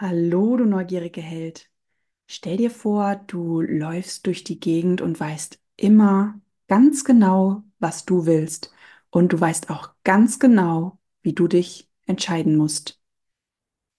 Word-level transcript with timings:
Hallo, 0.00 0.56
du 0.56 0.64
neugieriger 0.64 1.22
Held. 1.22 1.68
Stell 2.28 2.56
dir 2.58 2.70
vor, 2.70 3.16
du 3.26 3.62
läufst 3.62 4.26
durch 4.26 4.44
die 4.44 4.60
Gegend 4.60 5.00
und 5.00 5.18
weißt 5.18 5.60
immer 5.76 6.40
ganz 6.68 7.04
genau, 7.04 7.64
was 7.80 8.04
du 8.04 8.24
willst. 8.26 8.72
Und 9.10 9.32
du 9.32 9.40
weißt 9.40 9.70
auch 9.70 9.90
ganz 10.04 10.38
genau, 10.38 11.00
wie 11.22 11.32
du 11.34 11.48
dich 11.48 11.88
entscheiden 12.06 12.56
musst. 12.56 13.00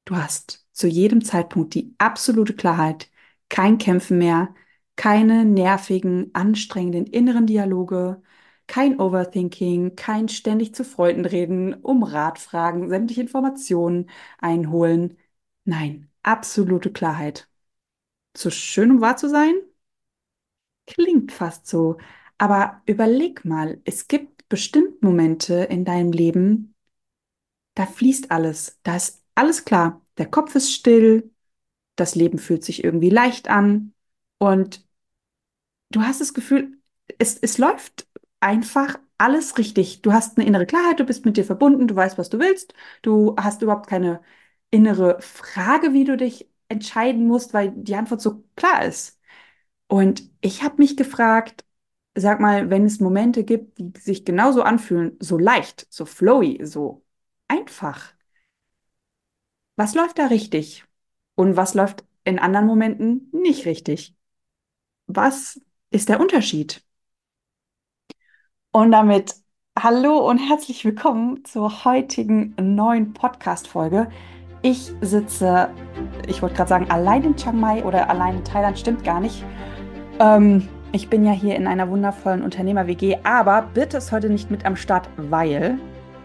Du 0.06 0.16
hast 0.16 0.66
zu 0.72 0.88
jedem 0.88 1.24
Zeitpunkt 1.24 1.74
die 1.74 1.94
absolute 1.98 2.54
Klarheit, 2.56 3.10
kein 3.50 3.78
Kämpfen 3.78 4.18
mehr, 4.20 4.56
keine 4.96 5.44
nervigen, 5.46 6.32
anstrengenden 6.34 7.08
inneren 7.08 7.46
Dialoge, 7.46 8.22
kein 8.68 9.00
Overthinking, 9.00 9.96
kein 9.96 10.30
ständig 10.30 10.74
zu 10.76 10.86
Freunden 10.86 11.26
reden, 11.26 11.74
um 11.74 12.04
Rat 12.04 12.40
fragen, 12.40 12.90
sämtliche 12.90 13.22
Informationen 13.22 14.10
einholen. 14.40 15.18
Nein, 15.70 16.10
absolute 16.24 16.92
Klarheit. 16.92 17.48
Zu 18.34 18.52
schön, 18.52 18.92
um 18.92 19.02
wahr 19.02 19.18
zu 19.18 19.30
sein? 19.30 19.56
Klingt 20.88 21.32
fast 21.32 21.68
so. 21.68 21.98
Aber 22.38 22.82
überleg 22.86 23.46
mal, 23.46 23.80
es 23.86 24.08
gibt 24.08 24.48
bestimmt 24.50 25.02
Momente 25.04 25.54
in 25.66 25.86
deinem 25.86 26.12
Leben, 26.12 26.76
da 27.76 27.86
fließt 27.86 28.32
alles, 28.32 28.80
da 28.84 28.96
ist 28.98 29.24
alles 29.36 29.66
klar. 29.66 30.02
Der 30.18 30.28
Kopf 30.30 30.56
ist 30.56 30.72
still, 30.74 31.32
das 31.98 32.16
Leben 32.16 32.40
fühlt 32.40 32.64
sich 32.66 32.84
irgendwie 32.84 33.10
leicht 33.10 33.50
an 33.50 33.94
und 34.40 34.86
du 35.92 36.02
hast 36.02 36.22
das 36.22 36.34
Gefühl, 36.34 36.78
es, 37.18 37.38
es 37.38 37.58
läuft 37.58 38.08
einfach 38.40 39.00
alles 39.18 39.58
richtig. 39.58 40.02
Du 40.02 40.14
hast 40.14 40.38
eine 40.38 40.48
innere 40.48 40.66
Klarheit, 40.66 41.00
du 41.00 41.04
bist 41.06 41.26
mit 41.26 41.38
dir 41.38 41.44
verbunden, 41.46 41.88
du 41.88 41.96
weißt, 41.96 42.18
was 42.18 42.30
du 42.30 42.40
willst, 42.40 42.74
du 43.02 43.36
hast 43.38 43.62
überhaupt 43.62 43.88
keine 43.88 44.22
innere 44.72 45.20
Frage, 45.22 45.94
wie 45.94 46.04
du 46.04 46.18
dich 46.18 46.50
entscheiden 46.68 47.28
musst, 47.28 47.54
weil 47.54 47.72
die 47.72 47.96
Antwort 47.96 48.22
so 48.22 48.44
klar 48.56 48.86
ist. 48.86 49.20
Und 49.88 50.24
ich 50.42 50.64
habe 50.64 50.78
mich 50.78 50.98
gefragt, 50.98 51.66
sag 52.16 52.40
mal, 52.40 52.70
wenn 52.70 52.86
es 52.86 53.00
Momente 53.00 53.44
gibt, 53.44 53.80
die 53.80 53.92
sich 54.00 54.26
genauso 54.26 54.62
anfühlen, 54.64 55.18
so 55.20 55.38
leicht, 55.38 55.88
so 55.90 56.06
flowy, 56.06 56.60
so 56.66 57.04
einfach, 57.48 58.14
was 59.76 59.96
läuft 59.96 60.20
da 60.20 60.28
richtig? 60.28 60.86
Und 61.36 61.56
was 61.56 61.74
läuft 61.74 62.04
in 62.26 62.38
anderen 62.38 62.68
Momenten 62.68 63.30
nicht 63.32 63.66
richtig? 63.66 64.16
Was 65.08 65.62
ist 65.90 66.10
der 66.10 66.20
Unterschied? 66.20 66.84
Und 68.72 68.92
damit 68.92 69.36
hallo 69.78 70.30
und 70.30 70.38
herzlich 70.38 70.84
willkommen 70.84 71.46
zur 71.46 71.86
heutigen 71.86 72.54
neuen 72.60 73.14
Podcast-Folge. 73.14 74.12
Ich 74.62 74.92
sitze, 75.02 75.70
ich 76.28 76.42
wollte 76.42 76.56
gerade 76.56 76.70
sagen, 76.70 76.92
allein 76.92 77.24
in 77.24 77.36
Chiang 77.36 77.60
Mai 77.60 77.84
oder 77.84 78.10
allein 78.10 78.36
in 78.36 78.44
Thailand, 78.44 78.78
stimmt 78.78 79.04
gar 79.04 79.22
nicht. 79.22 79.44
Ähm, 80.20 80.68
ich 80.92 81.10
bin 81.10 81.24
ja 81.26 81.32
hier 81.32 81.56
in 81.56 81.68
einer 81.68 81.90
wundervollen 81.90 82.42
Unternehmer-WG, 82.42 83.18
aber 83.24 83.70
bitte 83.74 83.98
ist 83.98 84.12
heute 84.12 84.30
nicht 84.30 84.52
mit 84.52 84.66
am 84.66 84.76
Start, 84.76 85.10
weil 85.16 85.78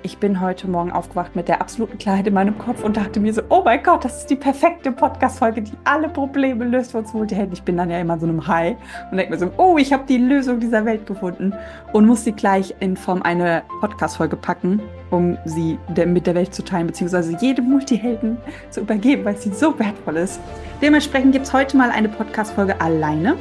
ich 0.04 0.18
bin 0.18 0.42
heute 0.42 0.68
Morgen 0.68 0.92
aufgewacht 0.92 1.34
mit 1.34 1.48
der 1.48 1.62
absoluten 1.62 1.96
Klarheit 1.96 2.26
in 2.26 2.34
meinem 2.34 2.58
Kopf 2.58 2.84
und 2.84 2.98
dachte 2.98 3.20
mir 3.20 3.32
so, 3.32 3.40
oh 3.48 3.62
mein 3.64 3.82
Gott, 3.82 4.04
das 4.04 4.18
ist 4.18 4.26
die 4.26 4.36
perfekte 4.36 4.92
Podcast-Folge, 4.92 5.62
die 5.62 5.72
alle 5.84 6.10
Probleme 6.10 6.66
löst 6.66 6.92
für 6.92 6.98
uns 6.98 7.14
Multihelden. 7.14 7.54
Ich 7.54 7.62
bin 7.62 7.78
dann 7.78 7.88
ja 7.88 7.98
immer 7.98 8.18
so 8.18 8.26
einem 8.26 8.46
High 8.46 8.76
und 9.10 9.16
denke 9.16 9.32
mir 9.32 9.38
so, 9.38 9.50
oh, 9.56 9.78
ich 9.78 9.94
habe 9.94 10.04
die 10.06 10.18
Lösung 10.18 10.60
dieser 10.60 10.84
Welt 10.84 11.06
gefunden 11.06 11.54
und 11.94 12.06
muss 12.06 12.22
sie 12.22 12.32
gleich 12.32 12.74
in 12.80 12.98
Form 12.98 13.22
einer 13.22 13.62
Podcast-Folge 13.80 14.36
packen, 14.36 14.82
um 15.10 15.38
sie 15.46 15.78
mit 16.04 16.26
der 16.26 16.34
Welt 16.34 16.54
zu 16.54 16.62
teilen, 16.62 16.86
beziehungsweise 16.86 17.34
jedem 17.38 17.70
Multihelden 17.70 18.36
zu 18.68 18.82
übergeben, 18.82 19.24
weil 19.24 19.38
sie 19.38 19.54
so 19.54 19.78
wertvoll 19.78 20.18
ist. 20.18 20.38
Dementsprechend 20.82 21.32
gibt 21.32 21.46
es 21.46 21.52
heute 21.54 21.78
mal 21.78 21.90
eine 21.90 22.10
Podcast-Folge 22.10 22.78
alleine. 22.78 23.38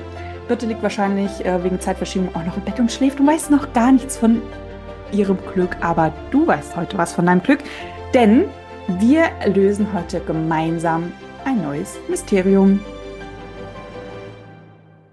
Birte 0.48 0.66
liegt 0.66 0.82
wahrscheinlich 0.82 1.46
äh, 1.46 1.62
wegen 1.62 1.80
Zeitverschiebung 1.82 2.34
auch 2.36 2.46
noch 2.46 2.56
im 2.56 2.64
Bett 2.64 2.80
und 2.80 2.90
schläft 2.90 3.20
und 3.20 3.28
weiß 3.28 3.50
noch 3.50 3.74
gar 3.74 3.92
nichts 3.92 4.18
von 4.18 4.42
ihrem 5.14 5.38
Glück, 5.54 5.78
aber 5.82 6.14
du 6.32 6.48
weißt 6.48 6.76
heute 6.76 6.98
was 6.98 7.14
von 7.14 7.26
deinem 7.26 7.44
Glück, 7.44 7.60
denn 8.14 8.46
wir 9.00 9.30
lösen 9.46 9.94
heute 9.94 10.20
gemeinsam 10.20 11.12
ein 11.46 11.62
neues 11.62 11.98
Mysterium. 12.10 12.80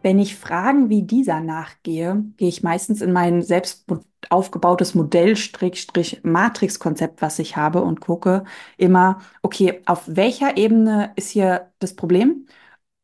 Wenn 0.03 0.19
ich 0.19 0.37
Fragen 0.37 0.89
wie 0.89 1.03
dieser 1.03 1.41
nachgehe, 1.41 2.25
gehe 2.37 2.49
ich 2.49 2.62
meistens 2.62 3.03
in 3.03 3.12
mein 3.12 3.43
selbst 3.43 3.84
aufgebautes 4.31 4.94
Modell-Matrix-Konzept, 4.94 7.21
was 7.21 7.39
ich 7.39 7.56
habe 7.56 7.83
und 7.83 8.00
gucke 8.00 8.44
immer, 8.77 9.21
okay, 9.43 9.83
auf 9.87 10.05
welcher 10.06 10.56
Ebene 10.56 11.12
ist 11.16 11.31
hier 11.31 11.71
das 11.78 11.94
Problem? 11.94 12.47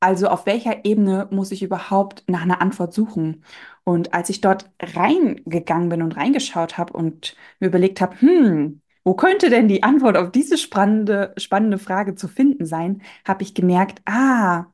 Also 0.01 0.29
auf 0.29 0.47
welcher 0.47 0.85
Ebene 0.85 1.27
muss 1.31 1.51
ich 1.53 1.63
überhaupt 1.63 2.25
nach 2.29 2.43
einer 2.43 2.61
Antwort 2.61 2.93
suchen? 2.93 3.45
Und 3.85 4.13
als 4.15 4.29
ich 4.29 4.41
dort 4.41 4.71
reingegangen 4.81 5.89
bin 5.89 6.03
und 6.03 6.17
reingeschaut 6.17 6.77
habe 6.79 6.93
und 6.93 7.35
mir 7.61 7.69
überlegt 7.69 8.01
habe, 8.01 8.21
hm, 8.21 8.83
wo 9.05 9.15
könnte 9.15 9.51
denn 9.51 9.69
die 9.69 9.83
Antwort 9.83 10.17
auf 10.17 10.31
diese 10.33 10.59
spannende, 10.59 11.33
spannende 11.39 11.79
Frage 11.79 12.15
zu 12.15 12.29
finden 12.29 12.67
sein, 12.67 13.03
habe 13.27 13.43
ich 13.43 13.55
gemerkt, 13.55 14.03
ah, 14.07 14.67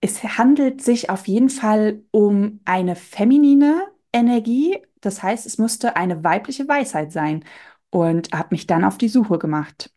es 0.00 0.22
handelt 0.22 0.82
sich 0.82 1.10
auf 1.10 1.26
jeden 1.28 1.48
Fall 1.50 2.02
um 2.10 2.60
eine 2.64 2.94
feminine 2.96 3.82
Energie. 4.12 4.78
Das 5.00 5.22
heißt, 5.22 5.46
es 5.46 5.58
musste 5.58 5.96
eine 5.96 6.22
weibliche 6.24 6.68
Weisheit 6.68 7.12
sein 7.12 7.44
und 7.90 8.32
habe 8.32 8.48
mich 8.50 8.66
dann 8.66 8.84
auf 8.84 8.98
die 8.98 9.08
Suche 9.08 9.38
gemacht. 9.38 9.90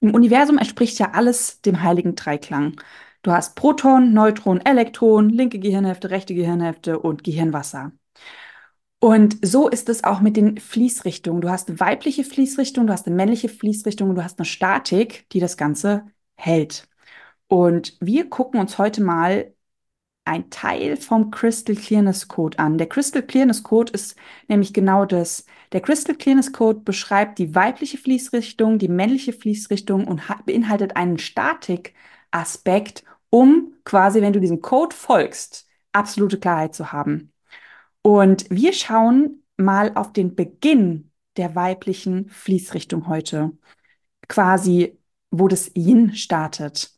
Im 0.00 0.14
Universum 0.14 0.58
entspricht 0.58 0.98
ja 0.98 1.12
alles 1.12 1.62
dem 1.62 1.82
heiligen 1.82 2.16
Dreiklang. 2.16 2.80
Du 3.22 3.30
hast 3.32 3.54
Proton, 3.54 4.12
Neutron, 4.12 4.60
Elektron, 4.60 5.28
linke 5.30 5.58
Gehirnhälfte, 5.60 6.10
rechte 6.10 6.34
Gehirnhälfte 6.34 6.98
und 6.98 7.22
Gehirnwasser. 7.24 7.92
Und 8.98 9.44
so 9.44 9.68
ist 9.68 9.88
es 9.88 10.04
auch 10.04 10.20
mit 10.20 10.36
den 10.36 10.58
Fließrichtungen. 10.58 11.40
Du 11.40 11.50
hast 11.50 11.68
eine 11.68 11.80
weibliche 11.80 12.24
Fließrichtung, 12.24 12.86
du 12.86 12.92
hast 12.92 13.06
eine 13.06 13.16
männliche 13.16 13.48
Fließrichtung 13.48 14.10
und 14.10 14.16
du 14.16 14.24
hast 14.24 14.38
eine 14.38 14.46
Statik, 14.46 15.28
die 15.30 15.40
das 15.40 15.56
Ganze 15.56 16.06
hält. 16.36 16.88
Und 17.48 17.96
wir 18.00 18.30
gucken 18.30 18.60
uns 18.60 18.78
heute 18.78 19.02
mal 19.02 19.54
ein 20.24 20.50
Teil 20.50 20.96
vom 20.96 21.30
Crystal 21.32 21.76
Clearness 21.76 22.28
Code 22.28 22.58
an. 22.58 22.78
Der 22.78 22.88
Crystal 22.88 23.22
Clearness 23.22 23.62
Code 23.64 23.92
ist 23.92 24.16
nämlich 24.48 24.72
genau 24.72 25.04
das. 25.04 25.46
Der 25.72 25.80
Crystal 25.80 26.14
Clearness 26.16 26.52
Code 26.52 26.80
beschreibt 26.80 27.38
die 27.38 27.54
weibliche 27.54 27.98
Fließrichtung, 27.98 28.78
die 28.78 28.88
männliche 28.88 29.32
Fließrichtung 29.32 30.06
und 30.06 30.22
beinhaltet 30.46 30.96
einen 30.96 31.18
Statikaspekt 31.18 33.04
um 33.32 33.72
quasi, 33.84 34.20
wenn 34.20 34.34
du 34.34 34.40
diesem 34.40 34.60
Code 34.60 34.94
folgst, 34.94 35.66
absolute 35.92 36.38
Klarheit 36.38 36.74
zu 36.74 36.92
haben. 36.92 37.32
Und 38.02 38.44
wir 38.50 38.74
schauen 38.74 39.42
mal 39.56 39.92
auf 39.94 40.12
den 40.12 40.34
Beginn 40.34 41.10
der 41.38 41.54
weiblichen 41.54 42.28
Fließrichtung 42.28 43.08
heute. 43.08 43.52
Quasi, 44.28 44.98
wo 45.30 45.48
das 45.48 45.70
Yin 45.74 46.14
startet. 46.14 46.92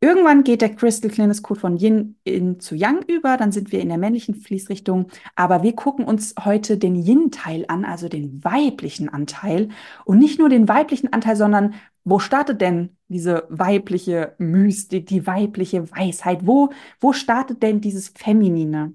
Irgendwann 0.00 0.44
geht 0.44 0.62
der 0.62 0.74
Crystal 0.74 1.10
Clearness 1.10 1.42
Code 1.42 1.60
von 1.60 1.76
Yin 1.76 2.16
in 2.24 2.60
zu 2.60 2.74
Yang 2.74 3.02
über, 3.06 3.36
dann 3.36 3.52
sind 3.52 3.72
wir 3.72 3.80
in 3.80 3.88
der 3.88 3.98
männlichen 3.98 4.34
Fließrichtung. 4.36 5.08
Aber 5.36 5.62
wir 5.62 5.74
gucken 5.74 6.04
uns 6.04 6.34
heute 6.44 6.78
den 6.78 6.94
Yin-Teil 6.94 7.64
an, 7.68 7.84
also 7.84 8.08
den 8.08 8.42
weiblichen 8.44 9.08
Anteil. 9.08 9.68
Und 10.04 10.18
nicht 10.18 10.38
nur 10.38 10.48
den 10.48 10.68
weiblichen 10.68 11.12
Anteil, 11.12 11.36
sondern 11.36 11.74
wo 12.04 12.18
startet 12.18 12.60
denn 12.60 12.96
diese 13.08 13.46
weibliche 13.50 14.34
Mystik, 14.38 15.06
die 15.06 15.26
weibliche 15.26 15.90
Weisheit? 15.90 16.46
Wo, 16.46 16.72
wo 17.00 17.12
startet 17.12 17.62
denn 17.62 17.80
dieses 17.80 18.08
Feminine? 18.10 18.94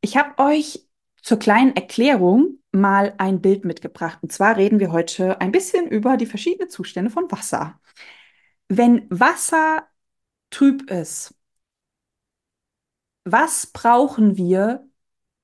Ich 0.00 0.16
habe 0.16 0.38
euch 0.42 0.86
zur 1.22 1.38
kleinen 1.38 1.74
Erklärung 1.76 2.58
mal 2.72 3.14
ein 3.18 3.40
Bild 3.40 3.64
mitgebracht. 3.64 4.18
Und 4.22 4.32
zwar 4.32 4.56
reden 4.56 4.80
wir 4.80 4.92
heute 4.92 5.40
ein 5.40 5.52
bisschen 5.52 5.88
über 5.88 6.16
die 6.16 6.26
verschiedenen 6.26 6.70
Zustände 6.70 7.10
von 7.10 7.30
Wasser. 7.30 7.80
Wenn 8.68 9.06
Wasser 9.10 9.88
trüb 10.50 10.90
ist, 10.90 11.34
was 13.24 13.66
brauchen 13.66 14.36
wir, 14.36 14.88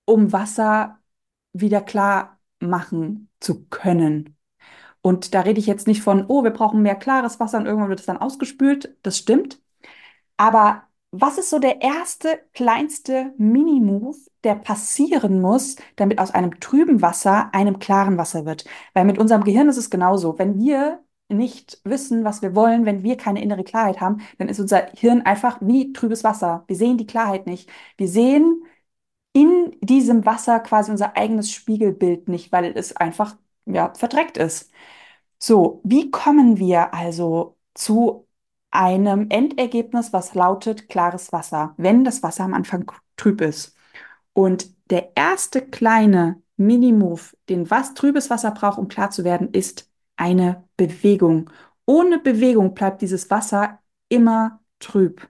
um 0.07 0.33
Wasser 0.33 1.01
wieder 1.53 1.81
klar 1.83 2.34
machen 2.69 3.31
zu 3.41 3.67
können? 3.67 4.37
Und 5.03 5.35
da 5.35 5.43
rede 5.43 5.61
ich 5.61 5.67
jetzt 5.67 5.87
nicht 5.87 6.03
von, 6.03 6.25
oh, 6.29 6.45
wir 6.45 6.51
brauchen 6.51 6.83
mehr 6.83 6.95
klares 6.97 7.39
Wasser 7.41 7.59
und 7.59 7.67
irgendwann 7.67 7.91
wird 7.91 8.01
es 8.01 8.07
dann 8.07 8.17
ausgespült. 8.17 8.97
Das 9.03 9.19
stimmt. 9.19 9.61
Aber 10.37 10.85
was 11.11 11.39
ist 11.39 11.51
so 11.51 11.59
der 11.59 11.81
erste, 11.83 12.41
kleinste 12.55 13.35
Mini-Move, 13.39 14.17
der 14.43 14.57
passieren 14.57 15.41
muss, 15.41 15.77
damit 15.97 16.19
aus 16.19 16.33
einem 16.33 16.59
trüben 16.61 17.03
Wasser 17.03 17.55
einem 17.55 17.79
klaren 17.79 18.19
Wasser 18.19 18.47
wird? 18.47 18.65
Weil 18.95 19.05
mit 19.05 19.19
unserem 19.19 19.45
Gehirn 19.45 19.69
ist 19.69 19.77
es 19.77 19.91
genauso. 19.91 20.39
Wenn 20.39 20.59
wir 20.59 21.05
nicht 21.29 21.81
wissen, 21.85 22.25
was 22.25 22.43
wir 22.43 22.55
wollen, 22.55 22.85
wenn 22.85 23.03
wir 23.03 23.17
keine 23.17 23.43
innere 23.43 23.65
Klarheit 23.65 24.01
haben, 24.01 24.23
dann 24.39 24.49
ist 24.49 24.61
unser 24.61 24.87
Hirn 24.95 25.23
einfach 25.23 25.59
wie 25.61 25.93
trübes 25.93 26.25
Wasser. 26.25 26.65
Wir 26.67 26.77
sehen 26.77 26.99
die 26.99 27.07
Klarheit 27.07 27.47
nicht. 27.47 27.71
Wir 27.97 28.09
sehen 28.09 28.65
in 29.35 29.77
diesem 29.83 30.25
Wasser 30.27 30.61
quasi 30.61 30.91
unser 30.93 31.17
eigenes 31.17 31.53
Spiegelbild 31.53 32.29
nicht, 32.29 32.53
weil 32.53 32.67
es 32.77 32.97
einfach 32.97 33.37
ja, 33.67 33.93
verdreckt 33.95 34.39
ist. 34.39 34.73
So, 35.39 35.81
wie 35.85 36.11
kommen 36.11 36.59
wir 36.59 36.95
also 36.95 37.59
zu 37.75 38.29
einem 38.71 39.29
Endergebnis, 39.31 40.13
was 40.13 40.35
lautet 40.35 40.89
klares 40.89 41.33
Wasser, 41.33 41.75
wenn 41.79 42.05
das 42.05 42.23
Wasser 42.23 42.45
am 42.45 42.55
Anfang 42.55 42.91
trüb 43.17 43.41
ist? 43.41 43.77
Und 44.35 44.75
der 44.91 45.13
erste 45.17 45.63
kleine 45.63 46.43
Mini-Move, 46.57 47.23
den 47.49 47.71
was 47.71 47.95
trübes 47.95 48.31
Wasser 48.31 48.53
braucht, 48.53 48.79
um 48.79 48.89
klar 48.89 49.11
zu 49.11 49.25
werden, 49.25 49.51
ist 49.53 49.91
eine 50.17 50.65
Bewegung. 50.77 51.51
Ohne 51.87 52.19
Bewegung 52.21 52.75
bleibt 52.75 53.03
dieses 53.03 53.31
Wasser 53.31 53.81
immer 54.09 54.61
trüb. 54.79 55.29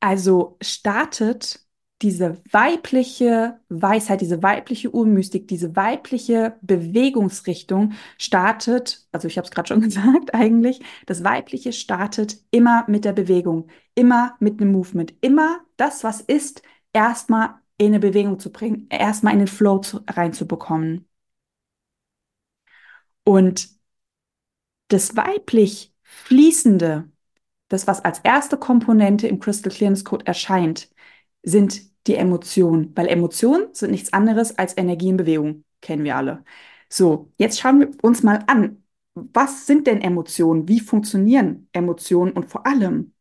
Also 0.00 0.56
startet 0.62 1.64
diese 2.02 2.42
weibliche 2.50 3.60
Weisheit, 3.68 4.20
diese 4.22 4.42
weibliche 4.42 4.90
Urmystik, 4.90 5.48
diese 5.48 5.76
weibliche 5.76 6.56
Bewegungsrichtung 6.62 7.92
startet, 8.18 9.06
also 9.12 9.28
ich 9.28 9.36
habe 9.36 9.46
es 9.46 9.50
gerade 9.50 9.68
schon 9.68 9.80
gesagt 9.82 10.34
eigentlich, 10.34 10.80
das 11.06 11.24
Weibliche 11.24 11.72
startet 11.72 12.38
immer 12.50 12.84
mit 12.88 13.04
der 13.04 13.12
Bewegung, 13.12 13.68
immer 13.94 14.36
mit 14.40 14.60
einem 14.60 14.72
Movement, 14.72 15.14
immer 15.20 15.60
das, 15.76 16.02
was 16.04 16.20
ist, 16.22 16.62
erstmal 16.92 17.54
in 17.78 17.88
eine 17.88 18.00
Bewegung 18.00 18.38
zu 18.38 18.50
bringen, 18.52 18.86
erstmal 18.90 19.32
in 19.34 19.40
den 19.40 19.48
Flow 19.48 19.78
zu, 19.78 20.00
reinzubekommen. 20.08 21.06
Und 23.24 23.70
das 24.88 25.16
weiblich 25.16 25.94
Fließende, 26.02 27.10
das, 27.68 27.86
was 27.86 28.04
als 28.04 28.18
erste 28.20 28.56
Komponente 28.56 29.28
im 29.28 29.38
Crystal 29.38 29.72
Clearness 29.72 30.04
Code 30.04 30.26
erscheint, 30.26 30.90
sind 31.42 31.89
die 32.06 32.14
Emotionen, 32.16 32.92
weil 32.96 33.08
Emotionen 33.08 33.74
sind 33.74 33.90
nichts 33.90 34.12
anderes 34.12 34.58
als 34.58 34.76
Energie 34.76 35.08
in 35.10 35.16
Bewegung, 35.16 35.64
kennen 35.80 36.04
wir 36.04 36.16
alle. 36.16 36.44
So, 36.88 37.32
jetzt 37.38 37.60
schauen 37.60 37.80
wir 37.80 37.90
uns 38.02 38.22
mal 38.22 38.42
an, 38.46 38.82
was 39.14 39.66
sind 39.66 39.86
denn 39.86 40.00
Emotionen? 40.00 40.68
Wie 40.68 40.80
funktionieren 40.80 41.68
Emotionen? 41.72 42.32
Und 42.32 42.50
vor 42.50 42.66
allem, 42.66 43.12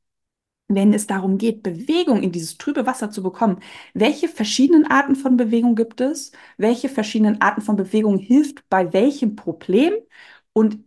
wenn 0.67 0.93
es 0.93 1.07
darum 1.07 1.37
geht, 1.39 1.63
Bewegung 1.63 2.21
in 2.21 2.31
dieses 2.31 2.57
trübe 2.57 2.85
Wasser 2.85 3.09
zu 3.11 3.23
bekommen, 3.23 3.59
welche 3.95 4.27
verschiedenen 4.29 4.85
Arten 4.89 5.15
von 5.15 5.35
Bewegung 5.37 5.75
gibt 5.75 5.99
es? 6.01 6.31
Welche 6.57 6.89
verschiedenen 6.89 7.41
Arten 7.41 7.61
von 7.61 7.75
Bewegung 7.75 8.19
hilft 8.19 8.67
bei 8.69 8.93
welchem 8.93 9.35
Problem? 9.35 9.93
Und 10.53 10.79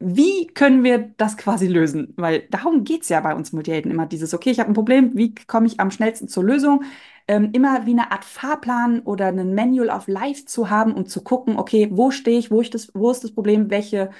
wie 0.00 0.46
können 0.48 0.84
wir 0.84 0.98
das 1.16 1.36
quasi 1.36 1.66
lösen? 1.66 2.14
Weil 2.16 2.48
darum 2.50 2.84
geht 2.84 3.02
es 3.02 3.08
ja 3.10 3.20
bei 3.20 3.34
uns 3.34 3.52
Multihelden 3.52 3.90
immer, 3.90 4.06
dieses, 4.06 4.32
okay, 4.34 4.50
ich 4.50 4.60
habe 4.60 4.70
ein 4.70 4.74
Problem, 4.74 5.16
wie 5.16 5.34
komme 5.34 5.66
ich 5.66 5.80
am 5.80 5.90
schnellsten 5.90 6.28
zur 6.28 6.44
Lösung? 6.44 6.84
Ähm, 7.28 7.50
immer 7.52 7.86
wie 7.86 7.92
eine 7.92 8.10
Art 8.10 8.24
Fahrplan 8.24 9.00
oder 9.00 9.26
einen 9.26 9.54
Manual 9.54 9.90
of 9.90 10.08
Life 10.08 10.46
zu 10.46 10.70
haben, 10.70 10.94
um 10.94 11.06
zu 11.06 11.22
gucken, 11.22 11.58
okay, 11.58 11.88
wo 11.92 12.10
stehe 12.10 12.38
ich, 12.38 12.50
wo, 12.50 12.60
ich 12.62 12.70
das, 12.70 12.90
wo 12.94 13.10
ist 13.10 13.22
das 13.24 13.32
Problem, 13.34 13.70
welche 13.70 14.10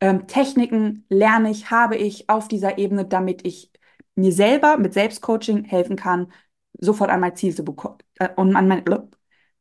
ähm, 0.00 0.26
Techniken 0.26 1.04
lerne 1.08 1.50
ich, 1.50 1.70
habe 1.70 1.96
ich 1.96 2.28
auf 2.28 2.48
dieser 2.48 2.78
Ebene, 2.78 3.04
damit 3.06 3.46
ich 3.46 3.70
mir 4.14 4.32
selber 4.32 4.76
mit 4.78 4.94
Selbstcoaching 4.94 5.64
helfen 5.64 5.96
kann, 5.96 6.32
sofort 6.78 7.10
an 7.10 7.20
mein 7.20 7.36
Ziel 7.36 7.54
zu 7.54 7.64
bekommen, 7.64 7.98
äh, 8.18 8.28
an 8.36 8.52
mein, 8.52 8.84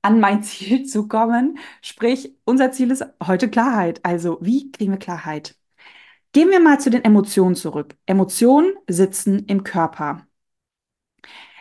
an 0.01 0.19
mein 0.19 0.43
Ziel 0.43 0.85
zu 0.85 1.07
kommen. 1.07 1.57
Sprich, 1.81 2.35
unser 2.45 2.71
Ziel 2.71 2.91
ist 2.91 3.05
heute 3.25 3.49
Klarheit. 3.49 3.99
Also, 4.03 4.37
wie 4.41 4.71
kriegen 4.71 4.91
wir 4.91 4.99
Klarheit? 4.99 5.55
Gehen 6.33 6.49
wir 6.49 6.59
mal 6.61 6.79
zu 6.79 6.89
den 6.89 7.03
Emotionen 7.03 7.55
zurück. 7.55 7.95
Emotionen 8.05 8.73
sitzen 8.87 9.45
im 9.47 9.63
Körper. 9.63 10.25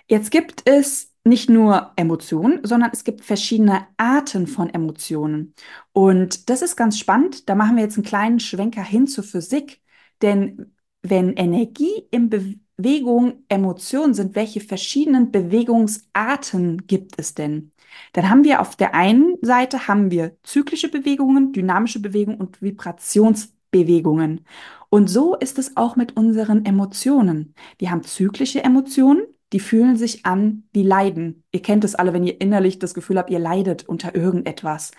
Jetzt 0.09 0.31
gibt 0.31 0.69
es 0.69 1.10
nicht 1.25 1.51
nur 1.51 1.93
Emotionen, 1.97 2.61
sondern 2.65 2.91
es 2.93 3.05
gibt 3.05 3.25
verschiedene 3.25 3.87
Arten 3.97 4.47
von 4.47 4.71
Emotionen. 4.71 5.55
Und 5.93 6.49
das 6.49 6.63
ist 6.63 6.77
ganz 6.77 6.99
spannend. 6.99 7.49
Da 7.49 7.55
machen 7.55 7.77
wir 7.77 7.83
jetzt 7.85 7.97
einen 7.97 8.05
kleinen 8.07 8.41
Schwenker 8.41 8.83
hin 8.83 9.07
zur 9.07 9.25
Physik. 9.25 9.81
Denn 10.23 10.75
wenn 11.03 11.35
Energie 11.35 12.07
in 12.11 12.31
Bewegung 12.31 13.45
Emotionen 13.49 14.15
sind, 14.15 14.35
welche 14.35 14.61
verschiedenen 14.61 15.31
Bewegungsarten 15.31 16.87
gibt 16.87 17.19
es 17.19 17.35
denn? 17.35 17.73
Dann 18.13 18.31
haben 18.31 18.45
wir 18.45 18.61
auf 18.61 18.77
der 18.77 18.95
einen 18.95 19.37
Seite 19.43 19.89
haben 19.89 20.11
wir 20.11 20.37
zyklische 20.43 20.89
Bewegungen, 20.91 21.53
dynamische 21.53 22.01
Bewegungen 22.01 22.41
und 22.41 22.63
Vibrationsbewegungen. 22.63 23.61
Bewegungen. 23.71 24.45
Und 24.89 25.09
so 25.09 25.37
ist 25.37 25.59
es 25.59 25.77
auch 25.77 25.97
mit 25.97 26.17
unseren 26.17 26.65
Emotionen. 26.65 27.55
Wir 27.79 27.91
haben 27.91 28.03
zyklische 28.03 28.63
Emotionen, 28.65 29.23
die 29.53 29.61
fühlen 29.61 29.97
sich 29.97 30.27
an 30.27 30.65
wie 30.73 30.83
Leiden. 30.83 31.45
Ihr 31.53 31.63
kennt 31.63 31.85
es 31.85 31.95
alle, 31.95 32.13
wenn 32.13 32.25
ihr 32.25 32.41
innerlich 32.41 32.79
das 32.79 32.95
Gefühl 32.95 33.19
habt, 33.19 33.31
ihr 33.31 33.39
leidet 33.39 33.89
unter 33.89 34.15
irgendetwas. 34.15 34.93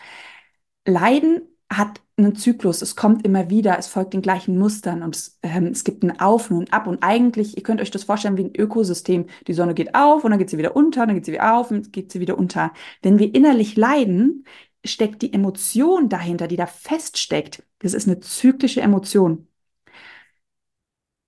Leiden 0.86 1.42
hat 1.72 2.02
einen 2.18 2.36
Zyklus, 2.36 2.82
es 2.82 2.96
kommt 2.96 3.26
immer 3.26 3.50
wieder, 3.50 3.78
es 3.80 3.88
folgt 3.88 4.14
den 4.14 4.22
gleichen 4.22 4.58
Mustern 4.58 5.04
und 5.04 5.16
es, 5.16 5.40
ähm, 5.42 5.68
es 5.68 5.84
gibt 5.84 6.04
ein 6.04 6.20
Auf 6.20 6.52
und 6.52 6.60
ein 6.60 6.74
Ab 6.74 6.88
und 6.88 7.02
eigentlich, 7.02 7.56
ihr 7.56 7.64
könnt 7.64 7.82
euch 7.82 7.92
das 7.92 8.04
vorstellen 8.04 8.38
wie 8.38 8.44
ein 8.46 8.56
Ökosystem. 8.56 9.28
Die 9.48 9.54
Sonne 9.54 9.74
geht 9.74 9.96
auf 9.96 10.24
und 10.24 10.32
dann 10.32 10.40
geht 10.40 10.50
sie 10.50 10.58
wieder 10.58 10.76
unter, 10.76 11.06
dann 11.06 11.16
geht 11.16 11.26
sie 11.26 11.32
wieder 11.32 11.56
auf 11.58 11.72
und 11.72 11.94
geht 11.94 12.12
sie 12.12 12.20
wieder 12.20 12.38
unter. 12.38 12.74
Wenn 13.02 13.20
wir 13.20 13.34
innerlich 13.34 13.76
leiden, 13.78 14.46
steckt 14.86 15.22
die 15.22 15.34
Emotion 15.34 16.10
dahinter, 16.10 16.48
die 16.48 16.58
da 16.58 16.66
feststeckt. 16.66 17.64
Das 17.80 17.94
ist 17.94 18.08
eine 18.08 18.20
zyklische 18.20 18.82
Emotion. 18.82 19.48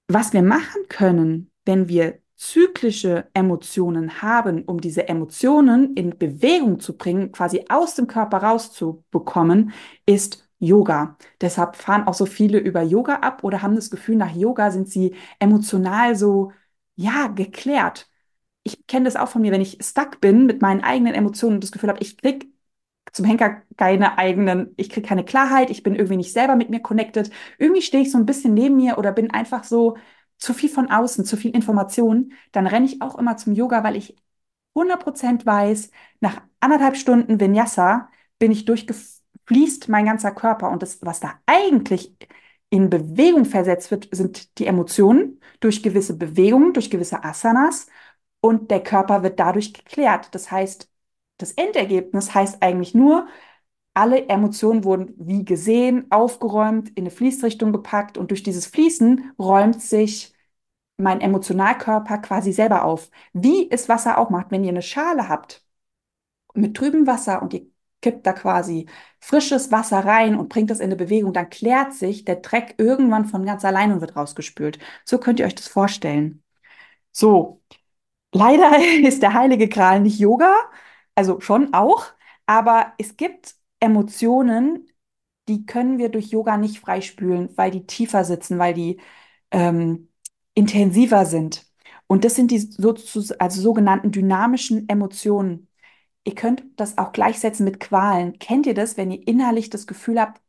Was 0.07 0.33
wir 0.33 0.43
machen 0.43 0.81
können, 0.89 1.51
wenn 1.65 1.87
wir 1.87 2.19
zyklische 2.43 3.27
Emotionen 3.33 4.21
haben, 4.21 4.63
um 4.65 4.81
diese 4.81 5.07
Emotionen 5.07 5.93
in 5.95 6.17
Bewegung 6.17 6.79
zu 6.79 6.97
bringen, 6.97 7.31
quasi 7.31 7.65
aus 7.69 7.95
dem 7.95 8.07
Körper 8.07 8.37
rauszubekommen, 8.39 9.71
ist 10.05 10.49
Yoga. 10.59 11.17
Deshalb 11.41 11.75
fahren 11.77 12.05
auch 12.07 12.13
so 12.13 12.25
viele 12.25 12.57
über 12.59 12.81
Yoga 12.81 13.15
ab 13.17 13.43
oder 13.43 13.61
haben 13.61 13.75
das 13.75 13.89
Gefühl, 13.89 14.15
nach 14.17 14.35
Yoga 14.35 14.71
sind 14.71 14.89
sie 14.89 15.15
emotional 15.39 16.15
so, 16.15 16.51
ja, 16.95 17.27
geklärt. 17.27 18.09
Ich 18.63 18.87
kenne 18.87 19.05
das 19.05 19.15
auch 19.17 19.29
von 19.29 19.41
mir, 19.41 19.51
wenn 19.51 19.61
ich 19.61 19.77
stuck 19.81 20.21
bin 20.21 20.45
mit 20.45 20.61
meinen 20.61 20.81
eigenen 20.83 21.13
Emotionen 21.15 21.55
und 21.55 21.63
das 21.63 21.71
Gefühl 21.71 21.89
habe, 21.89 22.01
ich 22.01 22.17
krieg 22.17 22.47
zum 23.11 23.25
Henker 23.25 23.61
keine 23.77 24.17
eigenen, 24.17 24.73
ich 24.77 24.89
kriege 24.89 25.07
keine 25.07 25.23
Klarheit, 25.25 25.69
ich 25.69 25.83
bin 25.83 25.95
irgendwie 25.95 26.17
nicht 26.17 26.33
selber 26.33 26.55
mit 26.55 26.69
mir 26.69 26.79
connected. 26.81 27.29
Irgendwie 27.59 27.81
stehe 27.81 28.03
ich 28.03 28.11
so 28.11 28.17
ein 28.17 28.25
bisschen 28.25 28.53
neben 28.53 28.75
mir 28.77 28.97
oder 28.97 29.11
bin 29.11 29.31
einfach 29.31 29.63
so 29.63 29.97
zu 30.43 30.53
viel 30.53 30.69
von 30.69 30.91
außen, 30.91 31.23
zu 31.25 31.37
viel 31.37 31.55
Information. 31.55 32.33
Dann 32.51 32.67
renne 32.67 32.85
ich 32.85 33.01
auch 33.01 33.17
immer 33.17 33.37
zum 33.37 33.53
Yoga, 33.53 33.83
weil 33.83 33.95
ich 33.95 34.17
100% 34.75 35.45
weiß, 35.45 35.89
nach 36.19 36.41
anderthalb 36.59 36.97
Stunden 36.97 37.39
Vinyasa 37.39 38.09
bin 38.39 38.51
ich 38.51 38.65
durchgefließt 38.65 39.87
mein 39.89 40.05
ganzer 40.05 40.31
Körper. 40.31 40.69
Und 40.71 40.81
das, 40.81 41.01
was 41.01 41.19
da 41.21 41.39
eigentlich 41.45 42.13
in 42.69 42.89
Bewegung 42.89 43.45
versetzt 43.45 43.89
wird, 43.91 44.09
sind 44.11 44.57
die 44.59 44.65
Emotionen 44.67 45.39
durch 45.61 45.81
gewisse 45.81 46.17
Bewegungen, 46.17 46.73
durch 46.73 46.89
gewisse 46.89 47.23
Asanas. 47.23 47.87
Und 48.41 48.69
der 48.71 48.83
Körper 48.83 49.23
wird 49.23 49.39
dadurch 49.39 49.73
geklärt. 49.73 50.35
Das 50.35 50.51
heißt, 50.51 50.89
das 51.37 51.53
Endergebnis 51.53 52.33
heißt 52.35 52.61
eigentlich 52.61 52.93
nur, 52.93 53.27
alle 53.93 54.27
Emotionen 54.27 54.83
wurden 54.83 55.13
wie 55.17 55.45
gesehen, 55.45 56.11
aufgeräumt, 56.11 56.89
in 56.89 57.03
eine 57.03 57.11
Fließrichtung 57.11 57.71
gepackt 57.71 58.17
und 58.17 58.31
durch 58.31 58.43
dieses 58.43 58.65
Fließen 58.67 59.33
räumt 59.39 59.81
sich 59.81 60.32
mein 61.03 61.21
Emotionalkörper 61.21 62.19
quasi 62.19 62.53
selber 62.53 62.85
auf. 62.85 63.11
Wie 63.33 63.69
es 63.71 63.89
Wasser 63.89 64.17
auch 64.17 64.29
macht, 64.29 64.51
wenn 64.51 64.63
ihr 64.63 64.71
eine 64.71 64.81
Schale 64.81 65.29
habt 65.29 65.63
mit 66.53 66.75
trübem 66.77 67.07
Wasser 67.07 67.41
und 67.41 67.53
ihr 67.53 67.67
kippt 68.01 68.25
da 68.27 68.33
quasi 68.33 68.87
frisches 69.19 69.71
Wasser 69.71 69.99
rein 70.05 70.35
und 70.37 70.49
bringt 70.49 70.69
das 70.69 70.79
in 70.79 70.85
eine 70.85 70.95
Bewegung, 70.97 71.33
dann 71.33 71.49
klärt 71.49 71.93
sich 71.93 72.25
der 72.25 72.37
Dreck 72.37 72.75
irgendwann 72.77 73.25
von 73.25 73.45
ganz 73.45 73.63
allein 73.65 73.91
und 73.93 74.01
wird 74.01 74.15
rausgespült. 74.15 74.79
So 75.05 75.17
könnt 75.19 75.39
ihr 75.39 75.45
euch 75.45 75.55
das 75.55 75.67
vorstellen. 75.67 76.43
So, 77.11 77.61
leider 78.33 78.71
ist 79.07 79.21
der 79.23 79.33
heilige 79.33 79.69
Gral 79.69 80.01
nicht 80.01 80.19
Yoga, 80.19 80.53
also 81.15 81.39
schon 81.41 81.73
auch, 81.73 82.05
aber 82.45 82.93
es 82.97 83.17
gibt 83.17 83.55
Emotionen, 83.79 84.89
die 85.47 85.65
können 85.65 85.97
wir 85.97 86.09
durch 86.09 86.27
Yoga 86.27 86.57
nicht 86.57 86.79
freispülen, 86.79 87.55
weil 87.57 87.71
die 87.71 87.85
tiefer 87.85 88.23
sitzen, 88.25 88.59
weil 88.59 88.73
die 88.73 89.01
ähm, 89.51 90.09
intensiver 90.55 91.25
sind. 91.25 91.65
Und 92.07 92.25
das 92.25 92.35
sind 92.35 92.51
die 92.51 92.59
so, 92.59 92.95
also 93.39 93.61
sogenannten 93.61 94.11
dynamischen 94.11 94.87
Emotionen. 94.89 95.67
Ihr 96.25 96.35
könnt 96.35 96.63
das 96.77 96.97
auch 96.97 97.11
gleichsetzen 97.11 97.65
mit 97.65 97.79
Qualen. 97.79 98.39
Kennt 98.39 98.65
ihr 98.65 98.73
das, 98.73 98.97
wenn 98.97 99.11
ihr 99.11 99.27
innerlich 99.27 99.69
das 99.69 99.87
Gefühl 99.87 100.19
habt, 100.21 100.41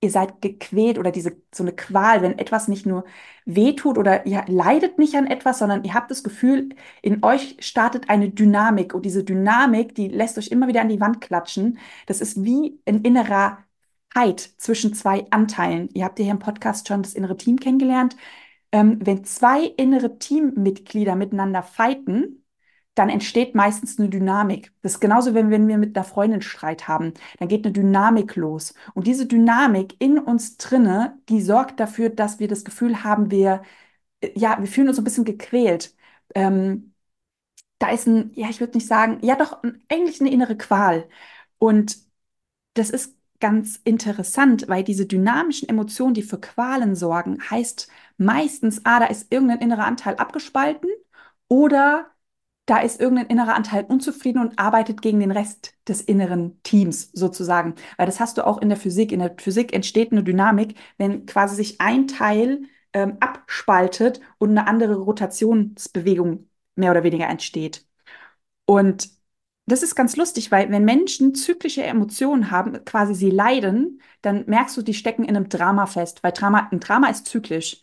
ihr 0.00 0.10
seid 0.10 0.42
gequält 0.42 0.98
oder 0.98 1.10
diese 1.10 1.36
so 1.54 1.64
eine 1.64 1.72
Qual, 1.74 2.22
wenn 2.22 2.38
etwas 2.38 2.68
nicht 2.68 2.86
nur 2.86 3.04
wehtut 3.46 3.98
oder 3.98 4.26
ihr 4.26 4.44
leidet 4.48 4.98
nicht 4.98 5.14
an 5.16 5.26
etwas, 5.26 5.58
sondern 5.58 5.84
ihr 5.84 5.94
habt 5.94 6.10
das 6.10 6.22
Gefühl, 6.24 6.70
in 7.02 7.24
euch 7.24 7.56
startet 7.60 8.10
eine 8.10 8.30
Dynamik 8.30 8.94
und 8.94 9.04
diese 9.04 9.24
Dynamik, 9.24 9.94
die 9.94 10.08
lässt 10.08 10.38
euch 10.38 10.48
immer 10.48 10.68
wieder 10.68 10.82
an 10.82 10.88
die 10.90 11.00
Wand 11.00 11.20
klatschen. 11.20 11.78
Das 12.06 12.20
ist 12.20 12.44
wie 12.44 12.80
ein 12.86 13.02
innerer 13.02 13.58
Fight 14.12 14.40
zwischen 14.58 14.94
zwei 14.94 15.26
Anteilen. 15.30 15.88
Ihr 15.94 16.04
habt 16.04 16.18
ja 16.18 16.24
hier 16.24 16.32
im 16.32 16.38
Podcast 16.38 16.86
schon 16.88 17.02
das 17.02 17.14
innere 17.14 17.36
Team 17.36 17.58
kennengelernt. 17.58 18.16
Ähm, 18.74 18.98
wenn 19.04 19.24
zwei 19.24 19.66
innere 19.66 20.18
Teammitglieder 20.18 21.14
miteinander 21.14 21.62
fighten, 21.62 22.44
dann 22.96 23.08
entsteht 23.08 23.54
meistens 23.54 23.98
eine 24.00 24.08
Dynamik. 24.08 24.72
Das 24.82 24.94
ist 24.94 25.00
genauso, 25.00 25.32
wenn, 25.34 25.50
wenn 25.50 25.68
wir 25.68 25.78
mit 25.78 25.96
einer 25.96 26.04
Freundin 26.04 26.42
Streit 26.42 26.88
haben. 26.88 27.14
Dann 27.38 27.46
geht 27.48 27.64
eine 27.64 27.72
Dynamik 27.72 28.34
los. 28.36 28.74
Und 28.94 29.06
diese 29.06 29.26
Dynamik 29.26 29.94
in 30.00 30.18
uns 30.18 30.56
drinne, 30.56 31.16
die 31.28 31.40
sorgt 31.40 31.78
dafür, 31.78 32.10
dass 32.10 32.40
wir 32.40 32.48
das 32.48 32.64
Gefühl 32.64 33.04
haben, 33.04 33.30
wir, 33.30 33.62
äh, 34.22 34.32
ja, 34.38 34.58
wir 34.60 34.66
fühlen 34.68 34.88
uns 34.88 34.98
ein 34.98 35.04
bisschen 35.04 35.24
gequält. 35.24 35.94
Ähm, 36.34 36.94
da 37.78 37.90
ist 37.90 38.06
ein, 38.08 38.32
ja, 38.34 38.48
ich 38.50 38.60
würde 38.60 38.76
nicht 38.78 38.88
sagen, 38.88 39.18
ja 39.22 39.36
doch, 39.36 39.62
eigentlich 39.88 40.20
eine 40.20 40.30
innere 40.32 40.56
Qual. 40.56 41.08
Und 41.58 41.98
das 42.74 42.90
ist 42.90 43.16
ganz 43.40 43.80
interessant, 43.84 44.68
weil 44.68 44.84
diese 44.84 45.06
dynamischen 45.06 45.68
Emotionen, 45.68 46.14
die 46.14 46.22
für 46.22 46.40
Qualen 46.40 46.94
sorgen, 46.96 47.38
heißt 47.50 47.88
meistens, 48.16 48.80
ah, 48.84 49.00
da 49.00 49.06
ist 49.06 49.32
irgendein 49.32 49.60
innerer 49.60 49.84
Anteil 49.86 50.16
abgespalten 50.16 50.90
oder 51.48 52.10
da 52.66 52.78
ist 52.78 53.00
irgendein 53.00 53.26
innerer 53.26 53.54
Anteil 53.54 53.84
unzufrieden 53.84 54.40
und 54.40 54.58
arbeitet 54.58 55.02
gegen 55.02 55.20
den 55.20 55.30
Rest 55.30 55.74
des 55.86 56.00
inneren 56.00 56.62
Teams 56.62 57.10
sozusagen. 57.12 57.74
Weil 57.98 58.06
das 58.06 58.20
hast 58.20 58.38
du 58.38 58.46
auch 58.46 58.60
in 58.62 58.70
der 58.70 58.78
Physik. 58.78 59.12
In 59.12 59.20
der 59.20 59.34
Physik 59.38 59.74
entsteht 59.74 60.12
eine 60.12 60.24
Dynamik, 60.24 60.74
wenn 60.96 61.26
quasi 61.26 61.56
sich 61.56 61.80
ein 61.82 62.08
Teil 62.08 62.62
ähm, 62.94 63.18
abspaltet 63.20 64.20
und 64.38 64.50
eine 64.50 64.66
andere 64.66 64.94
Rotationsbewegung 64.96 66.48
mehr 66.76 66.90
oder 66.90 67.04
weniger 67.04 67.28
entsteht. 67.28 67.86
Und 68.66 69.10
das 69.66 69.82
ist 69.82 69.94
ganz 69.94 70.16
lustig, 70.16 70.50
weil 70.50 70.70
wenn 70.70 70.84
Menschen 70.84 71.34
zyklische 71.34 71.82
Emotionen 71.82 72.50
haben, 72.50 72.84
quasi 72.84 73.14
sie 73.14 73.30
leiden, 73.30 74.00
dann 74.22 74.44
merkst 74.46 74.76
du, 74.76 74.82
die 74.82 74.94
stecken 74.94 75.24
in 75.24 75.36
einem 75.36 75.48
Drama 75.48 75.86
fest, 75.86 76.22
weil 76.22 76.32
Drama, 76.32 76.68
ein 76.70 76.80
Drama 76.80 77.08
ist 77.08 77.26
zyklisch. 77.26 77.80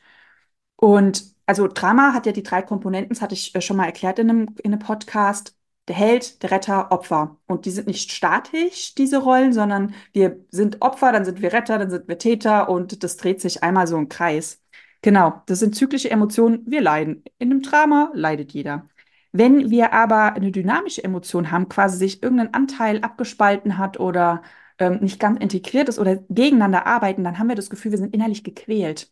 Und 0.75 1.23
also 1.45 1.67
Drama 1.67 2.13
hat 2.13 2.25
ja 2.25 2.31
die 2.31 2.43
drei 2.43 2.61
Komponenten, 2.61 3.09
das 3.13 3.21
hatte 3.21 3.35
ich 3.35 3.55
äh, 3.55 3.61
schon 3.61 3.77
mal 3.77 3.85
erklärt 3.85 4.19
in 4.19 4.29
einem, 4.29 4.55
in 4.63 4.73
einem 4.73 4.79
Podcast. 4.79 5.55
Der 5.87 5.95
Held, 5.95 6.43
der 6.43 6.51
Retter, 6.51 6.91
Opfer. 6.91 7.37
Und 7.47 7.65
die 7.65 7.71
sind 7.71 7.87
nicht 7.87 8.11
statisch, 8.11 8.93
diese 8.95 9.17
Rollen, 9.17 9.51
sondern 9.51 9.95
wir 10.13 10.45
sind 10.51 10.81
Opfer, 10.81 11.11
dann 11.11 11.25
sind 11.25 11.41
wir 11.41 11.51
Retter, 11.53 11.79
dann 11.79 11.89
sind 11.89 12.07
wir 12.07 12.17
Täter 12.19 12.69
und 12.69 13.03
das 13.03 13.17
dreht 13.17 13.41
sich 13.41 13.63
einmal 13.63 13.87
so 13.87 13.97
im 13.97 14.07
Kreis. 14.07 14.61
Genau, 15.01 15.41
das 15.47 15.59
sind 15.59 15.75
zyklische 15.75 16.11
Emotionen. 16.11 16.63
Wir 16.67 16.81
leiden. 16.81 17.23
In 17.39 17.51
einem 17.51 17.61
Drama 17.63 18.11
leidet 18.13 18.51
jeder. 18.53 18.87
Wenn 19.31 19.69
wir 19.69 19.93
aber 19.93 20.33
eine 20.33 20.51
dynamische 20.51 21.03
Emotion 21.03 21.51
haben, 21.51 21.69
quasi 21.69 21.97
sich 21.97 22.21
irgendein 22.23 22.53
Anteil 22.53 23.01
abgespalten 23.01 23.77
hat 23.77 23.99
oder 23.99 24.41
ähm, 24.77 24.99
nicht 25.01 25.19
ganz 25.19 25.39
integriert 25.39 25.89
ist 25.89 25.99
oder 25.99 26.17
gegeneinander 26.29 26.85
arbeiten, 26.85 27.23
dann 27.23 27.39
haben 27.39 27.47
wir 27.47 27.55
das 27.55 27.69
Gefühl, 27.69 27.91
wir 27.91 27.97
sind 27.99 28.13
innerlich 28.13 28.43
gequält. 28.43 29.11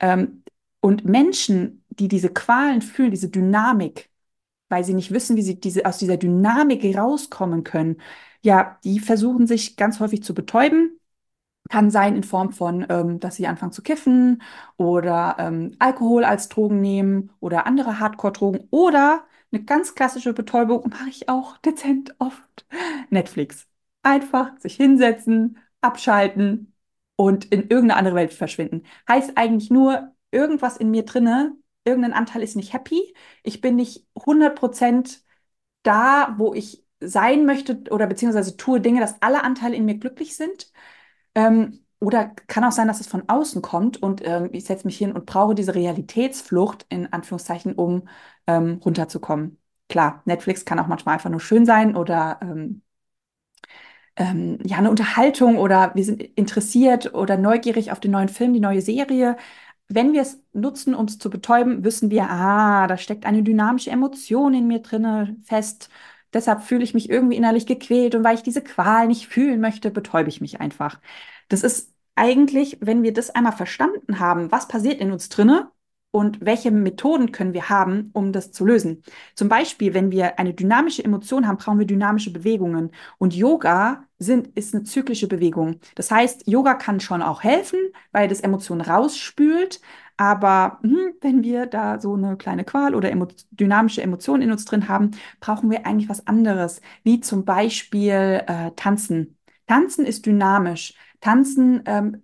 Ähm, 0.00 0.44
und 0.80 1.04
Menschen, 1.04 1.84
die 1.90 2.08
diese 2.08 2.30
Qualen 2.32 2.82
fühlen, 2.82 3.10
diese 3.10 3.28
Dynamik, 3.30 4.10
weil 4.68 4.84
sie 4.84 4.94
nicht 4.94 5.12
wissen, 5.12 5.36
wie 5.36 5.42
sie 5.42 5.60
diese, 5.60 5.86
aus 5.86 5.98
dieser 5.98 6.16
Dynamik 6.16 6.96
rauskommen 6.96 7.64
können, 7.64 8.00
ja, 8.42 8.78
die 8.84 9.00
versuchen 9.00 9.46
sich 9.46 9.76
ganz 9.76 10.00
häufig 10.00 10.22
zu 10.22 10.34
betäuben. 10.34 11.00
Kann 11.70 11.90
sein 11.90 12.16
in 12.16 12.22
Form 12.22 12.52
von, 12.52 12.86
ähm, 12.90 13.20
dass 13.20 13.36
sie 13.36 13.46
anfangen 13.48 13.72
zu 13.72 13.82
kiffen 13.82 14.42
oder 14.76 15.36
ähm, 15.38 15.74
Alkohol 15.80 16.24
als 16.24 16.48
Drogen 16.48 16.80
nehmen 16.80 17.32
oder 17.40 17.66
andere 17.66 17.98
Hardcore-Drogen 17.98 18.68
oder 18.70 19.24
eine 19.56 19.64
ganz 19.64 19.94
klassische 19.94 20.32
Betäubung 20.32 20.88
mache 20.90 21.08
ich 21.08 21.28
auch 21.28 21.56
dezent 21.58 22.14
oft. 22.18 22.66
Netflix. 23.10 23.66
Einfach 24.02 24.58
sich 24.60 24.76
hinsetzen, 24.76 25.58
abschalten 25.80 26.74
und 27.16 27.46
in 27.46 27.62
irgendeine 27.62 27.96
andere 27.96 28.14
Welt 28.14 28.32
verschwinden. 28.34 28.84
Heißt 29.08 29.36
eigentlich 29.36 29.70
nur, 29.70 30.14
irgendwas 30.30 30.76
in 30.76 30.90
mir 30.90 31.04
drinne, 31.04 31.56
irgendein 31.84 32.12
Anteil 32.12 32.42
ist 32.42 32.56
nicht 32.56 32.72
happy. 32.72 33.14
Ich 33.42 33.60
bin 33.60 33.76
nicht 33.76 34.06
100% 34.26 35.22
da, 35.82 36.34
wo 36.38 36.52
ich 36.54 36.84
sein 37.00 37.46
möchte 37.46 37.84
oder 37.90 38.06
beziehungsweise 38.06 38.56
tue 38.56 38.80
Dinge, 38.80 39.00
dass 39.00 39.22
alle 39.22 39.44
Anteile 39.44 39.76
in 39.76 39.84
mir 39.84 39.96
glücklich 39.98 40.36
sind. 40.36 40.72
Ähm, 41.34 41.85
oder 42.00 42.26
kann 42.46 42.64
auch 42.64 42.72
sein, 42.72 42.88
dass 42.88 43.00
es 43.00 43.06
von 43.06 43.28
außen 43.28 43.62
kommt 43.62 44.02
und 44.02 44.22
ähm, 44.24 44.50
ich 44.52 44.64
setze 44.64 44.86
mich 44.86 44.98
hin 44.98 45.12
und 45.12 45.26
brauche 45.26 45.54
diese 45.54 45.74
Realitätsflucht 45.74 46.86
in 46.88 47.12
Anführungszeichen, 47.12 47.74
um 47.74 48.08
ähm, 48.46 48.80
runterzukommen. 48.84 49.58
Klar, 49.88 50.22
Netflix 50.26 50.64
kann 50.64 50.78
auch 50.78 50.86
manchmal 50.88 51.14
einfach 51.14 51.30
nur 51.30 51.40
schön 51.40 51.64
sein 51.66 51.96
oder 51.96 52.38
ähm, 52.42 52.82
ähm, 54.16 54.58
ja, 54.64 54.78
eine 54.78 54.90
Unterhaltung 54.90 55.58
oder 55.58 55.92
wir 55.94 56.04
sind 56.04 56.22
interessiert 56.22 57.14
oder 57.14 57.36
neugierig 57.36 57.92
auf 57.92 58.00
den 58.00 58.12
neuen 58.12 58.28
Film, 58.28 58.52
die 58.52 58.60
neue 58.60 58.80
Serie. 58.82 59.36
Wenn 59.88 60.12
wir 60.12 60.22
es 60.22 60.42
nutzen, 60.52 60.94
um 60.94 61.06
es 61.06 61.18
zu 61.18 61.30
betäuben, 61.30 61.84
wissen 61.84 62.10
wir, 62.10 62.28
ah, 62.30 62.86
da 62.88 62.96
steckt 62.96 63.24
eine 63.26 63.42
dynamische 63.42 63.90
Emotion 63.90 64.54
in 64.54 64.66
mir 64.66 64.80
drinne 64.80 65.36
fest. 65.44 65.90
Deshalb 66.32 66.62
fühle 66.62 66.82
ich 66.84 66.92
mich 66.94 67.08
irgendwie 67.08 67.36
innerlich 67.36 67.66
gequält 67.66 68.14
und 68.14 68.24
weil 68.24 68.34
ich 68.34 68.42
diese 68.42 68.62
Qual 68.62 69.06
nicht 69.06 69.28
fühlen 69.28 69.60
möchte, 69.60 69.90
betäube 69.90 70.28
ich 70.28 70.40
mich 70.40 70.60
einfach. 70.60 71.00
Das 71.48 71.62
ist 71.62 71.94
eigentlich, 72.14 72.78
wenn 72.80 73.02
wir 73.02 73.12
das 73.12 73.30
einmal 73.30 73.52
verstanden 73.52 74.18
haben, 74.20 74.50
was 74.50 74.68
passiert 74.68 75.00
in 75.00 75.12
uns 75.12 75.28
drinne 75.28 75.70
und 76.10 76.40
welche 76.40 76.70
Methoden 76.70 77.30
können 77.30 77.52
wir 77.52 77.68
haben, 77.68 78.08
um 78.14 78.32
das 78.32 78.50
zu 78.50 78.64
lösen. 78.64 79.02
Zum 79.34 79.48
Beispiel, 79.50 79.92
wenn 79.92 80.10
wir 80.10 80.38
eine 80.38 80.54
dynamische 80.54 81.04
Emotion 81.04 81.46
haben, 81.46 81.58
brauchen 81.58 81.78
wir 81.78 81.86
dynamische 81.86 82.32
Bewegungen. 82.32 82.90
Und 83.18 83.34
Yoga 83.34 84.04
sind, 84.18 84.48
ist 84.56 84.74
eine 84.74 84.84
zyklische 84.84 85.28
Bewegung. 85.28 85.78
Das 85.94 86.10
heißt, 86.10 86.48
Yoga 86.48 86.74
kann 86.74 87.00
schon 87.00 87.20
auch 87.20 87.42
helfen, 87.42 87.78
weil 88.12 88.28
das 88.28 88.40
Emotionen 88.40 88.80
rausspült. 88.80 89.80
Aber 90.16 90.78
hm, 90.82 91.12
wenn 91.20 91.42
wir 91.42 91.66
da 91.66 92.00
so 92.00 92.14
eine 92.14 92.38
kleine 92.38 92.64
Qual 92.64 92.94
oder 92.94 93.10
emo 93.12 93.28
dynamische 93.50 94.00
Emotion 94.02 94.40
in 94.40 94.50
uns 94.50 94.64
drin 94.64 94.88
haben, 94.88 95.10
brauchen 95.40 95.70
wir 95.70 95.86
eigentlich 95.86 96.08
was 96.08 96.26
anderes, 96.26 96.80
wie 97.02 97.20
zum 97.20 97.44
Beispiel 97.44 98.42
äh, 98.46 98.70
Tanzen. 98.76 99.36
Tanzen 99.66 100.06
ist 100.06 100.24
dynamisch. 100.24 100.94
Tanzen 101.26 101.82
ähm, 101.86 102.22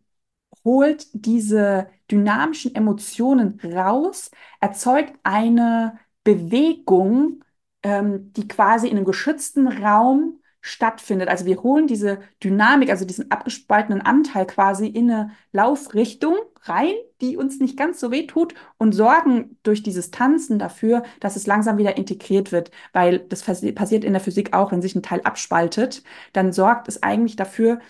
holt 0.64 1.08
diese 1.12 1.88
dynamischen 2.08 2.72
Emotionen 2.76 3.58
raus, 3.64 4.30
erzeugt 4.60 5.14
eine 5.24 5.98
Bewegung, 6.22 7.42
ähm, 7.82 8.32
die 8.34 8.46
quasi 8.46 8.86
in 8.86 8.96
einem 8.96 9.04
geschützten 9.04 9.66
Raum 9.66 10.38
stattfindet. 10.60 11.28
Also 11.28 11.46
wir 11.46 11.64
holen 11.64 11.88
diese 11.88 12.20
Dynamik, 12.44 12.90
also 12.90 13.04
diesen 13.04 13.32
abgespaltenen 13.32 14.02
Anteil 14.02 14.46
quasi 14.46 14.86
in 14.86 15.10
eine 15.10 15.32
Laufrichtung 15.50 16.36
rein, 16.62 16.94
die 17.20 17.36
uns 17.36 17.58
nicht 17.58 17.76
ganz 17.76 17.98
so 17.98 18.12
weh 18.12 18.28
tut 18.28 18.54
und 18.78 18.92
sorgen 18.92 19.58
durch 19.64 19.82
dieses 19.82 20.12
Tanzen 20.12 20.60
dafür, 20.60 21.02
dass 21.18 21.34
es 21.34 21.48
langsam 21.48 21.76
wieder 21.76 21.96
integriert 21.96 22.52
wird, 22.52 22.70
weil 22.92 23.18
das 23.18 23.42
passiert 23.42 24.04
in 24.04 24.12
der 24.12 24.20
Physik 24.20 24.52
auch, 24.54 24.70
wenn 24.70 24.80
sich 24.80 24.94
ein 24.94 25.02
Teil 25.02 25.22
abspaltet, 25.22 26.04
dann 26.32 26.52
sorgt 26.52 26.86
es 26.86 27.02
eigentlich 27.02 27.34
dafür, 27.34 27.80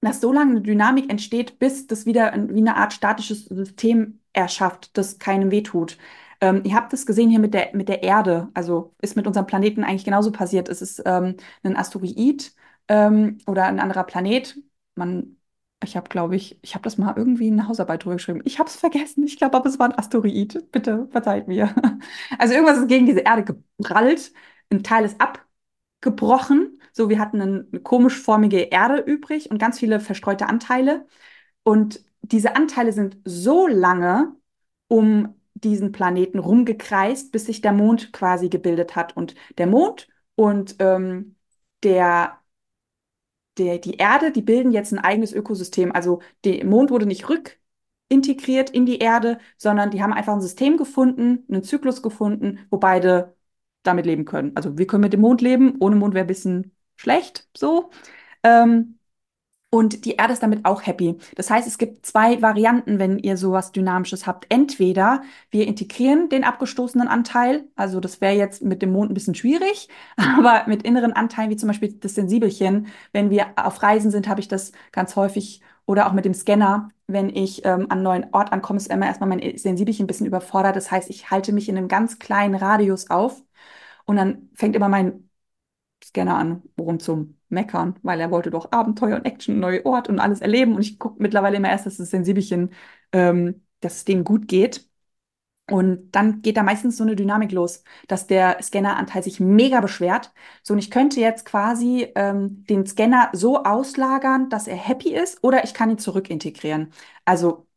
dass 0.00 0.20
so 0.20 0.32
lange 0.32 0.52
eine 0.52 0.60
Dynamik 0.62 1.10
entsteht, 1.10 1.58
bis 1.58 1.86
das 1.86 2.06
wieder 2.06 2.32
wie 2.50 2.58
eine 2.58 2.76
Art 2.76 2.92
statisches 2.92 3.44
System 3.46 4.20
erschafft, 4.32 4.96
das 4.96 5.18
keinem 5.18 5.50
wehtut. 5.50 5.98
Ähm, 6.40 6.62
ihr 6.64 6.74
habt 6.74 6.92
es 6.92 7.04
gesehen 7.06 7.28
hier 7.30 7.38
mit 7.38 7.52
der, 7.54 7.70
mit 7.74 7.88
der 7.88 8.02
Erde, 8.02 8.48
also 8.54 8.94
ist 9.00 9.16
mit 9.16 9.26
unserem 9.26 9.46
Planeten 9.46 9.84
eigentlich 9.84 10.04
genauso 10.04 10.32
passiert. 10.32 10.68
Es 10.68 10.80
ist 10.82 11.02
ähm, 11.04 11.36
ein 11.62 11.76
Asteroid 11.76 12.54
ähm, 12.88 13.38
oder 13.46 13.64
ein 13.66 13.80
anderer 13.80 14.04
Planet. 14.04 14.56
Man, 14.94 15.36
ich 15.84 15.96
habe, 15.96 16.08
glaube 16.08 16.36
ich, 16.36 16.58
ich 16.62 16.74
habe 16.74 16.82
das 16.82 16.96
mal 16.98 17.14
irgendwie 17.16 17.48
in 17.48 17.58
eine 17.60 17.68
Hausarbeit 17.68 18.04
drüber 18.04 18.16
geschrieben. 18.16 18.40
Ich 18.44 18.58
habe 18.58 18.68
es 18.68 18.76
vergessen. 18.76 19.24
Ich 19.24 19.36
glaube, 19.38 19.56
aber 19.56 19.68
es 19.68 19.78
war 19.78 19.88
ein 19.88 19.98
Asteroid. 19.98 20.70
Bitte 20.72 21.08
verzeiht 21.10 21.48
mir. 21.48 21.74
Also 22.38 22.54
irgendwas 22.54 22.78
ist 22.78 22.88
gegen 22.88 23.06
diese 23.06 23.20
Erde 23.20 23.44
geprallt. 23.44 24.32
Ein 24.70 24.82
Teil 24.82 25.04
ist 25.04 25.20
abgebrochen 25.20 26.79
so, 26.92 27.08
wir 27.08 27.18
hatten 27.18 27.40
eine, 27.40 27.66
eine 27.70 27.80
komischformige 27.80 28.60
Erde 28.60 28.98
übrig 29.00 29.50
und 29.50 29.58
ganz 29.58 29.78
viele 29.78 30.00
verstreute 30.00 30.48
Anteile. 30.48 31.06
Und 31.62 32.04
diese 32.22 32.56
Anteile 32.56 32.92
sind 32.92 33.18
so 33.24 33.66
lange 33.66 34.34
um 34.88 35.34
diesen 35.54 35.92
Planeten 35.92 36.38
rumgekreist, 36.38 37.32
bis 37.32 37.46
sich 37.46 37.60
der 37.60 37.72
Mond 37.72 38.12
quasi 38.12 38.48
gebildet 38.48 38.96
hat. 38.96 39.16
Und 39.16 39.34
der 39.58 39.66
Mond 39.66 40.08
und 40.36 40.76
ähm, 40.80 41.36
der, 41.82 42.38
der, 43.58 43.78
die 43.78 43.96
Erde, 43.96 44.32
die 44.32 44.42
bilden 44.42 44.72
jetzt 44.72 44.92
ein 44.92 44.98
eigenes 44.98 45.32
Ökosystem. 45.32 45.92
Also 45.92 46.20
der 46.44 46.64
Mond 46.64 46.90
wurde 46.90 47.06
nicht 47.06 47.28
rückintegriert 47.28 48.70
in 48.70 48.86
die 48.86 48.98
Erde, 48.98 49.38
sondern 49.58 49.90
die 49.90 50.02
haben 50.02 50.12
einfach 50.12 50.34
ein 50.34 50.40
System 50.40 50.76
gefunden, 50.76 51.44
einen 51.50 51.62
Zyklus 51.62 52.02
gefunden, 52.02 52.60
wo 52.70 52.78
beide 52.78 53.36
damit 53.82 54.06
leben 54.06 54.24
können. 54.24 54.52
Also 54.56 54.78
wir 54.78 54.86
können 54.86 55.02
mit 55.02 55.12
dem 55.12 55.20
Mond 55.20 55.40
leben, 55.42 55.76
ohne 55.80 55.96
Mond 55.96 56.14
wäre 56.14 56.24
ein 56.24 56.28
bisschen 56.28 56.72
schlecht, 57.00 57.48
so. 57.56 57.90
Ähm, 58.42 58.96
und 59.72 60.04
die 60.04 60.16
Erde 60.16 60.32
ist 60.32 60.42
damit 60.42 60.64
auch 60.64 60.84
happy. 60.84 61.16
Das 61.36 61.48
heißt, 61.48 61.68
es 61.68 61.78
gibt 61.78 62.04
zwei 62.04 62.42
Varianten, 62.42 62.98
wenn 62.98 63.18
ihr 63.20 63.36
sowas 63.36 63.70
Dynamisches 63.70 64.26
habt. 64.26 64.46
Entweder 64.48 65.22
wir 65.50 65.68
integrieren 65.68 66.28
den 66.28 66.42
abgestoßenen 66.42 67.06
Anteil, 67.06 67.64
also 67.76 68.00
das 68.00 68.20
wäre 68.20 68.34
jetzt 68.34 68.62
mit 68.62 68.82
dem 68.82 68.90
Mond 68.92 69.10
ein 69.12 69.14
bisschen 69.14 69.36
schwierig, 69.36 69.88
aber 70.16 70.64
mit 70.66 70.82
inneren 70.82 71.12
Anteilen, 71.12 71.50
wie 71.50 71.56
zum 71.56 71.68
Beispiel 71.68 71.92
das 71.92 72.16
Sensibelchen, 72.16 72.88
wenn 73.12 73.30
wir 73.30 73.46
auf 73.56 73.82
Reisen 73.82 74.10
sind, 74.10 74.28
habe 74.28 74.40
ich 74.40 74.48
das 74.48 74.72
ganz 74.92 75.14
häufig 75.16 75.62
oder 75.86 76.08
auch 76.08 76.12
mit 76.12 76.24
dem 76.24 76.34
Scanner, 76.34 76.90
wenn 77.06 77.28
ich 77.30 77.64
ähm, 77.64 77.82
an 77.82 77.90
einen 77.92 78.02
neuen 78.02 78.26
Ort 78.32 78.52
ankomme, 78.52 78.76
ist 78.78 78.88
immer 78.90 79.06
erstmal 79.06 79.28
mein 79.28 79.56
Sensibelchen 79.58 80.04
ein 80.04 80.06
bisschen 80.06 80.26
überfordert. 80.26 80.76
Das 80.76 80.90
heißt, 80.90 81.10
ich 81.10 81.30
halte 81.30 81.52
mich 81.52 81.68
in 81.68 81.76
einem 81.76 81.88
ganz 81.88 82.18
kleinen 82.18 82.54
Radius 82.56 83.10
auf 83.10 83.42
Und 84.06 84.16
dann 84.16 84.50
fängt 84.54 84.76
immer 84.76 84.88
mein 84.88 85.29
Scanner 86.04 86.36
an, 86.36 86.62
rum 86.78 86.98
zum 87.00 87.36
Meckern, 87.48 87.98
weil 88.02 88.20
er 88.20 88.30
wollte 88.30 88.50
doch 88.50 88.72
Abenteuer 88.72 89.16
und 89.16 89.24
Action, 89.26 89.58
neue 89.60 89.84
Ort 89.86 90.08
und 90.08 90.18
alles 90.20 90.40
erleben. 90.40 90.74
Und 90.74 90.82
ich 90.82 90.98
gucke 90.98 91.22
mittlerweile 91.22 91.56
immer 91.56 91.68
erst, 91.70 91.86
dass 91.86 91.96
das 91.98 92.10
Sensibelchen, 92.10 92.72
ähm, 93.12 93.62
dass 93.80 93.96
es 93.96 94.04
dem 94.04 94.24
gut 94.24 94.48
geht. 94.48 94.88
Und 95.70 96.10
dann 96.16 96.42
geht 96.42 96.56
da 96.56 96.64
meistens 96.64 96.96
so 96.96 97.04
eine 97.04 97.14
Dynamik 97.14 97.52
los, 97.52 97.84
dass 98.08 98.26
der 98.26 98.60
Scanneranteil 98.60 99.22
sich 99.22 99.38
mega 99.38 99.80
beschwert. 99.80 100.32
So, 100.64 100.72
und 100.74 100.80
ich 100.80 100.90
könnte 100.90 101.20
jetzt 101.20 101.44
quasi 101.44 102.08
ähm, 102.16 102.64
den 102.68 102.86
Scanner 102.86 103.30
so 103.32 103.62
auslagern, 103.62 104.48
dass 104.50 104.66
er 104.66 104.76
happy 104.76 105.14
ist, 105.14 105.44
oder 105.44 105.62
ich 105.62 105.72
kann 105.72 105.90
ihn 105.90 105.98
zurückintegrieren. 105.98 106.92
Also 107.24 107.68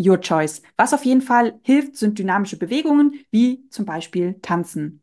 your 0.00 0.18
choice. 0.20 0.62
Was 0.76 0.94
auf 0.94 1.04
jeden 1.04 1.22
Fall 1.22 1.60
hilft, 1.62 1.96
sind 1.96 2.18
dynamische 2.18 2.58
Bewegungen, 2.58 3.20
wie 3.30 3.68
zum 3.70 3.84
Beispiel 3.86 4.38
Tanzen. 4.42 5.02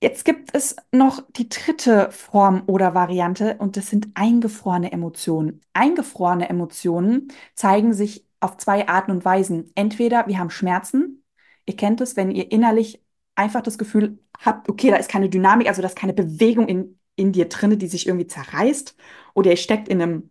Jetzt 0.00 0.24
gibt 0.24 0.54
es 0.54 0.76
noch 0.92 1.24
die 1.32 1.48
dritte 1.48 2.10
Form 2.12 2.62
oder 2.66 2.94
Variante 2.94 3.56
und 3.58 3.76
das 3.76 3.88
sind 3.90 4.08
eingefrorene 4.14 4.92
Emotionen. 4.92 5.60
Eingefrorene 5.72 6.48
Emotionen 6.48 7.32
zeigen 7.54 7.92
sich 7.92 8.24
auf 8.38 8.56
zwei 8.58 8.86
Arten 8.86 9.10
und 9.10 9.24
Weisen. 9.24 9.72
Entweder 9.74 10.28
wir 10.28 10.38
haben 10.38 10.50
Schmerzen. 10.50 11.24
Ihr 11.66 11.74
kennt 11.76 12.00
es, 12.00 12.16
wenn 12.16 12.30
ihr 12.30 12.52
innerlich 12.52 13.02
einfach 13.34 13.60
das 13.60 13.76
Gefühl 13.76 14.20
habt, 14.38 14.68
okay, 14.68 14.90
da 14.90 14.96
ist 14.96 15.10
keine 15.10 15.28
Dynamik, 15.28 15.66
also 15.68 15.82
da 15.82 15.88
ist 15.88 15.96
keine 15.98 16.14
Bewegung 16.14 16.68
in, 16.68 17.00
in 17.16 17.32
dir 17.32 17.48
drinne, 17.48 17.76
die 17.76 17.88
sich 17.88 18.06
irgendwie 18.06 18.28
zerreißt. 18.28 18.96
Oder 19.34 19.50
ihr 19.50 19.56
steckt 19.56 19.88
in 19.88 20.00
einem 20.00 20.30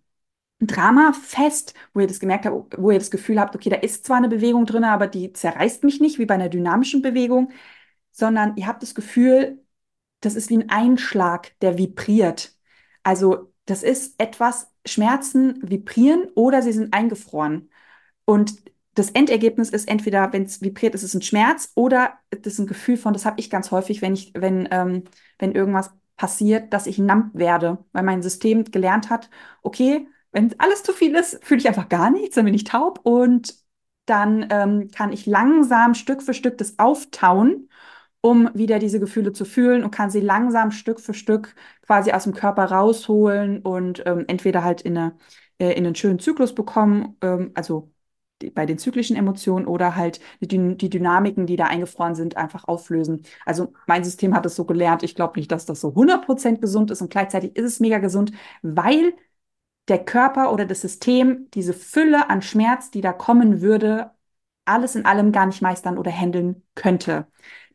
Drama 0.61 1.13
fest, 1.13 1.73
wo 1.93 1.99
ihr 1.99 2.07
das 2.07 2.19
gemerkt 2.19 2.45
habt, 2.45 2.77
wo 2.81 2.91
ihr 2.91 2.99
das 2.99 3.11
Gefühl 3.11 3.39
habt, 3.39 3.55
okay, 3.55 3.69
da 3.69 3.75
ist 3.77 4.05
zwar 4.05 4.17
eine 4.17 4.29
Bewegung 4.29 4.65
drin, 4.65 4.83
aber 4.85 5.07
die 5.07 5.33
zerreißt 5.33 5.83
mich 5.83 5.99
nicht, 5.99 6.19
wie 6.19 6.25
bei 6.25 6.35
einer 6.35 6.49
dynamischen 6.49 7.01
Bewegung, 7.03 7.51
sondern 8.17 8.57
ihr 8.57 8.67
habt 8.67 8.81
das 8.83 8.95
Gefühl, 8.95 9.63
das 10.21 10.35
ist 10.35 10.49
wie 10.49 10.57
ein 10.57 10.69
Einschlag, 10.69 11.57
der 11.61 11.77
vibriert. 11.77 12.55
Also 13.03 13.53
das 13.65 13.83
ist 13.83 14.19
etwas, 14.19 14.71
Schmerzen 14.85 15.59
vibrieren 15.61 16.29
oder 16.35 16.61
sie 16.61 16.71
sind 16.71 16.93
eingefroren. 16.93 17.69
Und 18.25 18.55
das 18.95 19.11
Endergebnis 19.11 19.69
ist 19.69 19.87
entweder, 19.87 20.33
wenn 20.33 20.43
es 20.43 20.61
vibriert, 20.61 20.95
ist 20.95 21.03
es 21.03 21.13
ein 21.13 21.21
Schmerz 21.21 21.71
oder 21.75 22.17
das 22.31 22.53
ist 22.53 22.59
ein 22.59 22.67
Gefühl 22.67 22.97
von, 22.97 23.13
das 23.13 23.25
habe 23.25 23.39
ich 23.39 23.49
ganz 23.49 23.69
häufig, 23.71 24.01
wenn 24.01 24.13
ich, 24.13 24.33
wenn, 24.33 24.67
ähm, 24.71 25.03
wenn 25.37 25.53
irgendwas 25.53 25.91
passiert, 26.15 26.73
dass 26.73 26.87
ich 26.87 26.97
numb 26.97 27.35
werde, 27.35 27.77
weil 27.91 28.03
mein 28.03 28.23
System 28.23 28.63
gelernt 28.65 29.09
hat, 29.11 29.29
okay, 29.61 30.07
wenn 30.31 30.59
alles 30.59 30.81
zu 30.83 30.93
viel 30.93 31.15
ist, 31.15 31.43
fühle 31.45 31.59
ich 31.59 31.67
einfach 31.67 31.89
gar 31.89 32.09
nichts, 32.09 32.35
dann 32.35 32.45
bin 32.45 32.53
ich 32.55 32.63
taub 32.63 32.99
und 33.03 33.55
dann 34.05 34.47
ähm, 34.49 34.89
kann 34.91 35.11
ich 35.11 35.25
langsam 35.25 35.93
Stück 35.93 36.23
für 36.23 36.33
Stück 36.33 36.57
das 36.57 36.79
auftauen, 36.79 37.66
um 38.27 38.49
wieder 38.53 38.79
diese 38.79 38.99
Gefühle 38.99 39.31
zu 39.33 39.45
fühlen 39.45 39.83
und 39.83 39.91
kann 39.91 40.09
sie 40.09 40.19
langsam 40.21 40.71
Stück 40.71 40.99
für 40.99 41.13
Stück 41.13 41.55
quasi 41.85 42.11
aus 42.11 42.23
dem 42.25 42.33
Körper 42.33 42.65
rausholen 42.65 43.61
und 43.61 44.03
ähm, 44.05 44.25
entweder 44.27 44.63
halt 44.63 44.81
in, 44.81 44.97
eine, 44.97 45.15
äh, 45.59 45.71
in 45.73 45.85
einen 45.85 45.95
schönen 45.95 46.19
Zyklus 46.19 46.53
bekommen, 46.53 47.15
ähm, 47.21 47.51
also 47.55 47.91
die, 48.41 48.49
bei 48.49 48.65
den 48.65 48.77
zyklischen 48.77 49.15
Emotionen 49.15 49.65
oder 49.65 49.95
halt 49.95 50.19
die, 50.41 50.77
die 50.77 50.89
Dynamiken, 50.89 51.47
die 51.47 51.55
da 51.55 51.65
eingefroren 51.65 52.15
sind, 52.15 52.37
einfach 52.37 52.65
auflösen. 52.67 53.23
Also 53.45 53.73
mein 53.87 54.03
System 54.03 54.35
hat 54.35 54.45
es 54.45 54.55
so 54.55 54.65
gelernt. 54.65 55.03
Ich 55.03 55.15
glaube 55.15 55.39
nicht, 55.39 55.51
dass 55.51 55.65
das 55.65 55.79
so 55.81 55.95
100% 55.95 56.61
gesund 56.61 56.91
ist 56.91 57.01
und 57.01 57.09
gleichzeitig 57.09 57.55
ist 57.55 57.65
es 57.65 57.79
mega 57.79 57.97
gesund, 57.99 58.31
weil 58.61 59.13
der 59.87 60.03
Körper 60.03 60.51
oder 60.53 60.65
das 60.65 60.81
System 60.81 61.49
diese 61.53 61.73
Fülle 61.73 62.29
an 62.29 62.41
Schmerz, 62.41 62.91
die 62.91 63.01
da 63.01 63.13
kommen 63.13 63.61
würde, 63.61 64.11
alles 64.65 64.95
in 64.95 65.05
allem 65.05 65.31
gar 65.31 65.45
nicht 65.45 65.61
meistern 65.61 65.97
oder 65.97 66.11
handeln 66.11 66.63
könnte. 66.75 67.27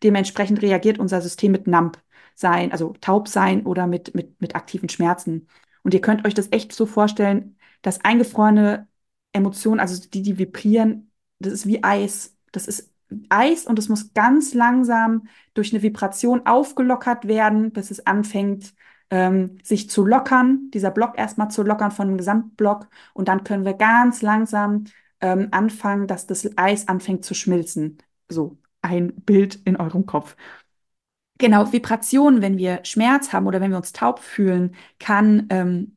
Dementsprechend 0.02 0.62
reagiert 0.62 0.98
unser 0.98 1.20
System 1.20 1.52
mit 1.52 1.66
NAMP 1.66 1.98
sein, 2.34 2.72
also 2.72 2.94
taub 3.00 3.28
sein 3.28 3.66
oder 3.66 3.86
mit, 3.86 4.14
mit, 4.14 4.40
mit 4.40 4.56
aktiven 4.56 4.88
Schmerzen. 4.88 5.48
Und 5.82 5.94
ihr 5.94 6.00
könnt 6.00 6.26
euch 6.26 6.34
das 6.34 6.48
echt 6.52 6.72
so 6.72 6.86
vorstellen, 6.86 7.56
dass 7.82 8.04
eingefrorene 8.04 8.88
Emotionen, 9.32 9.80
also 9.80 10.00
die, 10.08 10.22
die 10.22 10.38
vibrieren, 10.38 11.10
das 11.38 11.52
ist 11.52 11.66
wie 11.66 11.82
Eis. 11.82 12.36
Das 12.52 12.66
ist 12.66 12.92
Eis 13.28 13.66
und 13.66 13.78
es 13.78 13.88
muss 13.88 14.14
ganz 14.14 14.54
langsam 14.54 15.26
durch 15.54 15.72
eine 15.72 15.82
Vibration 15.82 16.46
aufgelockert 16.46 17.26
werden, 17.26 17.72
bis 17.72 17.90
es 17.90 18.06
anfängt, 18.06 18.74
ähm, 19.10 19.58
sich 19.62 19.90
zu 19.90 20.06
lockern, 20.06 20.70
dieser 20.72 20.90
Block 20.90 21.18
erstmal 21.18 21.50
zu 21.50 21.62
lockern 21.62 21.90
von 21.90 22.08
dem 22.08 22.16
Gesamtblock. 22.16 22.88
Und 23.14 23.28
dann 23.28 23.44
können 23.44 23.64
wir 23.64 23.74
ganz 23.74 24.22
langsam 24.22 24.84
ähm, 25.20 25.48
anfangen, 25.50 26.06
dass 26.06 26.26
das 26.26 26.48
Eis 26.56 26.88
anfängt 26.88 27.24
zu 27.24 27.34
schmilzen. 27.34 27.98
So 28.28 28.58
ein 28.82 29.14
Bild 29.14 29.56
in 29.64 29.76
eurem 29.76 30.06
Kopf. 30.06 30.36
Genau, 31.38 31.72
Vibration, 31.72 32.40
wenn 32.42 32.58
wir 32.58 32.80
Schmerz 32.84 33.32
haben 33.32 33.46
oder 33.46 33.60
wenn 33.60 33.70
wir 33.70 33.78
uns 33.78 33.92
taub 33.92 34.20
fühlen, 34.20 34.76
kann 34.98 35.46
ähm, 35.50 35.96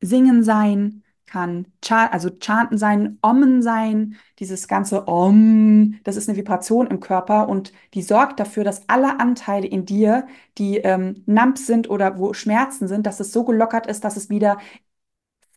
Singen 0.00 0.44
sein, 0.44 1.02
kann 1.26 1.66
Chant, 1.82 2.12
also 2.12 2.30
Chanten 2.38 2.78
sein, 2.78 3.18
Ommen 3.22 3.60
sein, 3.62 4.16
dieses 4.38 4.68
ganze 4.68 5.08
Om, 5.08 5.98
das 6.04 6.16
ist 6.16 6.28
eine 6.28 6.38
Vibration 6.38 6.86
im 6.86 7.00
Körper 7.00 7.48
und 7.48 7.72
die 7.94 8.02
sorgt 8.02 8.38
dafür, 8.38 8.62
dass 8.62 8.88
alle 8.88 9.18
Anteile 9.18 9.66
in 9.66 9.84
dir, 9.84 10.28
die 10.58 10.76
ähm, 10.78 11.24
numb 11.26 11.58
sind 11.58 11.90
oder 11.90 12.18
wo 12.18 12.32
Schmerzen 12.34 12.86
sind, 12.86 13.06
dass 13.06 13.18
es 13.20 13.32
so 13.32 13.44
gelockert 13.44 13.86
ist, 13.88 14.04
dass 14.04 14.16
es 14.16 14.30
wieder 14.30 14.58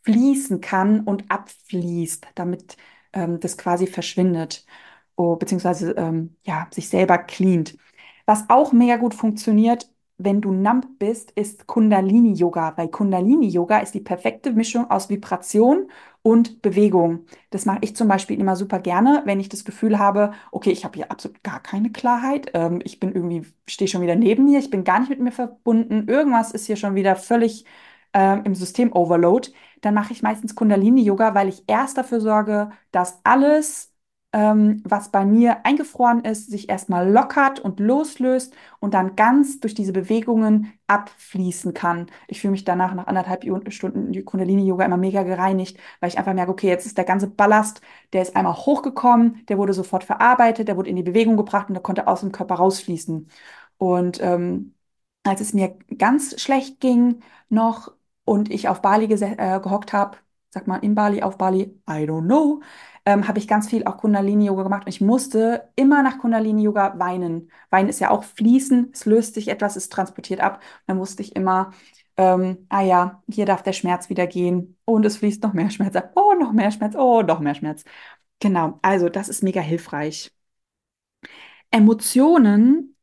fließen 0.04 0.62
kann 0.62 1.02
und 1.02 1.30
abfließt, 1.30 2.28
damit 2.36 2.78
ähm, 3.14 3.40
das 3.40 3.58
quasi 3.58 3.88
verschwindet, 3.88 4.66
oh, 5.18 5.36
beziehungsweise 5.36 5.92
ähm, 5.94 6.38
ja, 6.46 6.68
sich 6.72 6.90
selber 6.90 7.18
cleant. 7.20 7.78
Was 8.26 8.50
auch 8.50 8.72
mega 8.74 8.98
gut 8.98 9.14
funktioniert, 9.16 9.90
wenn 10.18 10.42
du 10.42 10.52
numb 10.52 11.00
bist, 11.00 11.32
ist 11.32 11.68
Kundalini-Yoga, 11.68 12.74
weil 12.78 12.90
Kundalini-Yoga 12.90 13.80
ist 13.80 13.94
die 13.94 14.00
perfekte 14.02 14.52
Mischung 14.52 14.90
aus 14.90 15.10
Vibration 15.10 15.92
und 16.24 16.62
Bewegung. 16.62 17.26
Das 17.52 17.66
mache 17.66 17.80
ich 17.82 17.96
zum 17.96 18.08
Beispiel 18.08 18.40
immer 18.40 18.56
super 18.56 18.80
gerne, 18.80 19.22
wenn 19.26 19.40
ich 19.40 19.50
das 19.50 19.64
Gefühl 19.64 20.00
habe, 20.00 20.32
okay, 20.52 20.72
ich 20.72 20.84
habe 20.86 20.96
hier 20.96 21.12
absolut 21.12 21.44
gar 21.44 21.62
keine 21.62 21.92
Klarheit, 21.92 22.52
ähm, 22.56 22.80
ich 22.84 23.00
bin 23.00 23.14
irgendwie, 23.14 23.44
stehe 23.68 23.88
schon 23.88 24.02
wieder 24.02 24.16
neben 24.16 24.46
mir, 24.46 24.60
ich 24.60 24.70
bin 24.72 24.84
gar 24.84 25.00
nicht 25.00 25.10
mit 25.10 25.20
mir 25.20 25.32
verbunden, 25.32 26.08
irgendwas 26.08 26.52
ist 26.52 26.66
hier 26.66 26.78
schon 26.78 26.96
wieder 26.96 27.16
völlig 27.16 27.66
ähm, 28.14 28.42
im 28.46 28.56
System 28.56 28.92
Overload, 28.94 29.50
dann 29.82 29.94
mache 29.94 30.14
ich 30.14 30.24
meistens 30.24 30.56
Kundalini-Yoga, 30.56 31.36
weil 31.36 31.48
ich 31.50 31.64
erst 31.68 31.98
dafür 31.98 32.22
sorge, 32.22 32.72
dass 32.92 33.20
alles 33.24 33.94
ähm, 34.38 34.84
was 34.86 35.10
bei 35.10 35.26
mir 35.26 35.66
eingefroren 35.66 36.24
ist, 36.24 36.52
sich 36.52 36.70
erstmal 36.70 37.10
lockert 37.12 37.60
und 37.60 37.80
loslöst 37.80 38.54
und 38.80 38.94
dann 38.94 39.16
ganz 39.16 39.60
durch 39.60 39.74
diese 39.74 39.94
Bewegungen 39.94 40.72
abfließen 40.86 41.74
kann. 41.74 42.06
Ich 42.28 42.42
fühle 42.42 42.52
mich 42.52 42.64
danach 42.64 42.94
nach 42.94 43.08
anderthalb 43.08 43.44
Stunden 43.74 44.24
Kundalini-Yoga 44.26 44.86
immer 44.86 44.98
mega 44.98 45.24
gereinigt, 45.24 45.80
weil 46.02 46.10
ich 46.10 46.20
einfach 46.20 46.36
merke, 46.36 46.52
okay, 46.52 46.68
jetzt 46.68 46.86
ist 46.86 47.00
der 47.00 47.06
ganze 47.06 47.28
Ballast, 47.28 47.82
der 48.14 48.22
ist 48.22 48.36
einmal 48.36 48.54
hochgekommen, 48.56 49.44
der 49.48 49.58
wurde 49.58 49.74
sofort 49.74 50.04
verarbeitet, 50.04 50.68
der 50.68 50.78
wurde 50.78 50.92
in 50.92 50.96
die 50.98 51.04
Bewegung 51.04 51.36
gebracht 51.36 51.70
und 51.70 51.74
der 51.74 51.82
konnte 51.84 52.06
aus 52.08 52.20
dem 52.20 52.32
Körper 52.32 52.56
rausfließen. 52.56 53.28
Und 53.78 54.20
ähm, 54.22 54.76
als 55.24 55.42
es 55.42 55.54
mir 55.54 55.78
ganz 55.98 56.40
schlecht 56.40 56.80
ging 56.80 57.22
noch 57.50 57.92
und 58.24 58.52
ich 58.52 58.70
auf 58.70 58.82
Bali 58.84 59.06
äh, 59.12 59.60
gehockt 59.62 59.94
habe, 59.94 60.18
sag 60.50 60.68
mal 60.68 60.78
in 60.78 60.96
Bali, 60.96 61.24
auf 61.24 61.38
Bali, 61.38 61.64
I 61.90 62.06
don't 62.06 62.26
know, 62.26 62.62
ähm, 63.08 63.26
habe 63.26 63.40
ich 63.40 63.48
ganz 63.48 63.70
viel 63.70 63.86
auch 63.86 63.96
Kundalini-Yoga 63.98 64.64
gemacht 64.64 64.84
und 64.86 64.90
ich 64.90 65.00
musste 65.00 65.70
immer 65.78 66.04
nach 66.04 66.18
Kundalini-Yoga 66.20 67.00
weinen. 67.00 67.50
Weinen 67.70 67.88
ist 67.88 68.02
ja 68.02 68.10
auch 68.12 68.26
fließen, 68.26 68.92
es 68.94 69.06
löst 69.06 69.34
sich 69.36 69.48
etwas, 69.48 69.78
es 69.78 69.88
transportiert 69.88 70.42
ab. 70.42 70.62
dann 70.88 70.98
musste 70.98 71.22
ich 71.24 71.34
immer, 71.34 71.72
ähm, 72.18 72.66
ah 72.68 72.82
ja, 72.82 73.24
hier 73.32 73.46
darf 73.46 73.64
der 73.64 73.72
Schmerz 73.72 74.10
wieder 74.10 74.28
gehen 74.28 74.78
und 74.84 75.06
es 75.06 75.16
fließt 75.18 75.42
noch 75.44 75.54
mehr 75.54 75.70
Schmerz 75.70 75.96
ab. 75.96 76.12
Oh, 76.16 76.34
noch 76.38 76.52
mehr 76.52 76.70
Schmerz, 76.72 76.96
oh, 76.98 77.22
noch 77.22 77.40
mehr 77.40 77.56
Schmerz. 77.56 77.86
Genau, 78.42 78.80
also 78.82 79.08
das 79.10 79.30
ist 79.30 79.42
mega 79.42 79.62
hilfreich. 79.62 80.30
Emotionen 81.72 82.96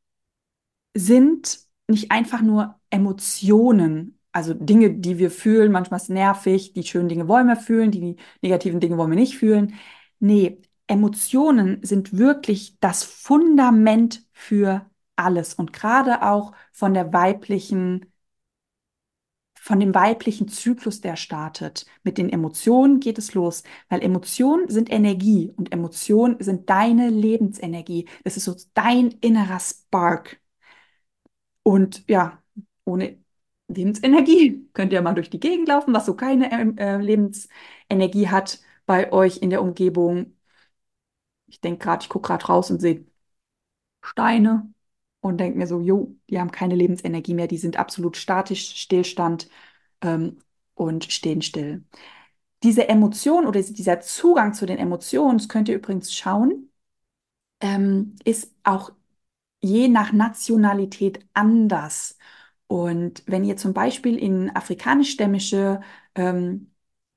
sind 0.95 1.61
nicht 1.89 2.11
einfach 2.11 2.43
nur 2.43 2.79
Emotionen, 2.91 4.19
also 4.35 4.53
Dinge, 4.55 4.91
die 4.95 5.19
wir 5.19 5.31
fühlen, 5.31 5.71
manchmal 5.73 5.99
ist 5.99 6.05
es 6.05 6.09
nervig, 6.11 6.73
die 6.75 6.83
schönen 6.83 7.09
Dinge 7.09 7.29
wollen 7.29 7.47
wir 7.47 7.57
fühlen, 7.57 7.91
die 7.93 8.17
negativen 8.43 8.81
Dinge 8.81 8.99
wollen 8.99 9.11
wir 9.11 9.17
nicht 9.19 9.39
fühlen. 9.39 9.75
Nee, 10.19 10.61
Emotionen 10.89 11.79
sind 11.85 12.19
wirklich 12.19 12.79
das 12.81 13.05
Fundament 13.05 14.27
für 14.33 14.91
alles 15.17 15.55
und 15.55 15.73
gerade 15.73 16.23
auch 16.23 16.53
von 16.73 16.95
der 16.95 17.13
weiblichen, 17.13 18.13
von 19.59 19.81
dem 19.81 19.95
weiblichen 19.95 20.49
Zyklus, 20.49 21.01
der 21.01 21.17
startet. 21.17 21.87
Mit 22.03 22.19
den 22.19 22.29
Emotionen 22.31 23.01
geht 23.01 23.19
es 23.19 23.35
los, 23.35 23.63
weil 23.89 24.03
Emotionen 24.03 24.69
sind 24.69 24.91
Energie 24.93 25.53
und 25.57 25.73
Emotionen 25.73 26.37
sind 26.41 26.69
deine 26.71 27.09
Lebensenergie. 27.09 28.09
Das 28.25 28.37
ist 28.37 28.45
so 28.45 28.55
dein 28.75 29.11
innerer 29.21 29.61
Spark. 29.61 30.41
Und 31.63 32.05
ja, 32.09 32.43
ohne 32.85 33.19
Lebensenergie. 33.69 34.69
Könnt 34.75 34.93
ihr 34.93 35.03
mal 35.03 35.15
durch 35.15 35.31
die 35.31 35.41
Gegend 35.41 35.69
laufen, 35.69 35.95
was 35.95 36.07
so 36.07 36.15
keine 36.15 36.53
ähm, 36.53 36.77
äh, 36.79 36.99
Lebensenergie 36.99 38.29
hat 38.29 38.61
bei 38.87 39.13
euch 39.13 39.39
in 39.39 39.51
der 39.51 39.63
Umgebung. 39.63 40.37
Ich 41.47 41.61
denke 41.61 41.85
gerade, 41.85 42.03
ich 42.03 42.09
gucke 42.09 42.29
gerade 42.29 42.47
raus 42.47 42.71
und 42.71 42.81
sehe 42.81 43.07
Steine 44.03 44.73
und 45.21 45.39
denke 45.39 45.59
mir 45.59 45.67
so, 45.67 45.81
jo, 45.81 46.17
die 46.31 46.39
haben 46.41 46.51
keine 46.53 46.75
Lebensenergie 46.77 47.35
mehr, 47.35 47.47
die 47.49 47.59
sind 47.59 47.79
absolut 47.79 48.17
statisch, 48.17 48.77
Stillstand 48.77 49.49
ähm, 50.03 50.39
und 50.75 51.05
stehen 51.13 51.43
still. 51.43 51.85
Diese 52.63 52.89
Emotion 52.89 53.47
oder 53.47 53.63
dieser 53.63 54.01
Zugang 54.01 54.55
zu 54.55 54.67
den 54.67 54.79
Emotionen, 54.79 55.39
das 55.39 55.49
könnt 55.49 55.69
ihr 55.69 55.77
übrigens 55.77 56.15
schauen, 56.15 56.71
ähm, 57.61 58.17
ist 58.25 58.53
auch 58.65 58.93
je 59.63 59.89
nach 59.89 60.13
Nationalität 60.13 61.27
anders. 61.35 62.19
Und 62.75 63.23
wenn 63.27 63.45
ihr 63.45 63.57
zum 63.57 63.73
Beispiel 63.73 64.19
in 64.19 64.51
afrikanisch-stämmische 64.55 65.81
ähm, 66.17 66.73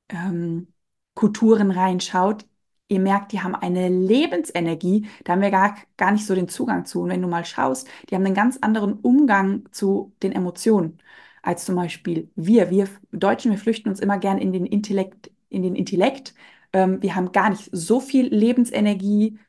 ähm, 0.10 0.68
Kulturen 1.16 1.72
reinschaut, 1.72 2.46
ihr 2.90 3.00
merkt, 3.00 3.32
die 3.32 3.42
haben 3.42 3.56
eine 3.56 3.90
Lebensenergie, 3.90 5.08
da 5.24 5.34
haben 5.34 5.42
wir 5.42 5.50
gar, 5.50 5.76
gar 5.98 6.12
nicht 6.12 6.28
so 6.28 6.36
den 6.36 6.48
Zugang 6.48 6.86
zu. 6.86 7.02
Und 7.02 7.10
wenn 7.10 7.24
du 7.24 7.28
mal 7.28 7.44
schaust, 7.44 7.88
die 8.10 8.16
haben 8.16 8.26
einen 8.26 8.36
ganz 8.36 8.60
anderen 8.62 8.94
Umgang 9.00 9.68
zu 9.72 10.14
den 10.22 10.32
Emotionen 10.32 11.00
als 11.42 11.66
zum 11.66 11.76
Beispiel 11.76 12.30
wir. 12.36 12.70
Wir 12.70 12.88
Deutschen, 13.12 13.50
wir 13.52 13.58
flüchten 13.58 13.90
uns 13.90 14.00
immer 14.00 14.20
gern 14.20 14.38
in 14.38 14.54
den 14.54 14.66
Intellekt, 14.68 15.32
in 15.50 15.64
den 15.64 15.76
Intellekt. 15.76 16.36
Ähm, 16.72 17.02
wir 17.02 17.16
haben 17.16 17.32
gar 17.32 17.50
nicht 17.50 17.70
so 17.72 18.00
viel 18.00 18.28
Lebensenergie, 18.28 19.40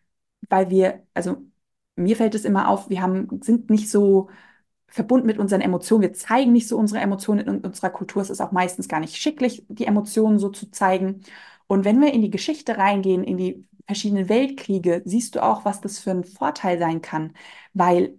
weil 0.49 0.71
wir, 0.71 1.07
also 1.13 1.37
mir 1.97 2.17
fällt 2.17 2.35
es 2.35 2.45
immer 2.47 2.69
auf, 2.69 2.89
wir 2.89 3.03
haben, 3.03 3.41
sind 3.43 3.69
nicht 3.71 3.91
so 3.91 4.31
verbunden 4.89 5.27
mit 5.27 5.39
unseren 5.39 5.61
Emotionen. 5.61 6.03
Wir 6.03 6.13
zeigen 6.15 6.53
nicht 6.53 6.69
so 6.69 6.77
unsere 6.79 7.01
Emotionen 7.01 7.47
in 7.47 7.61
unserer 7.61 7.91
Kultur. 7.91 8.23
Es 8.23 8.31
ist 8.31 8.41
auch 8.41 8.53
meistens 8.53 8.89
gar 8.89 9.01
nicht 9.01 9.17
schicklich, 9.17 9.65
die 9.69 9.87
Emotionen 9.87 10.39
so 10.39 10.49
zu 10.49 10.71
zeigen. 10.71 11.23
Und 11.67 11.85
wenn 11.85 12.01
wir 12.01 12.13
in 12.13 12.23
die 12.23 12.31
Geschichte 12.31 12.79
reingehen, 12.79 13.25
in 13.25 13.37
die 13.37 13.67
verschiedenen 13.87 14.29
Weltkriege, 14.29 15.03
siehst 15.05 15.35
du 15.35 15.43
auch, 15.43 15.65
was 15.65 15.81
das 15.81 15.99
für 15.99 16.11
ein 16.11 16.25
Vorteil 16.25 16.79
sein 16.79 17.03
kann. 17.03 17.35
Weil 17.75 18.19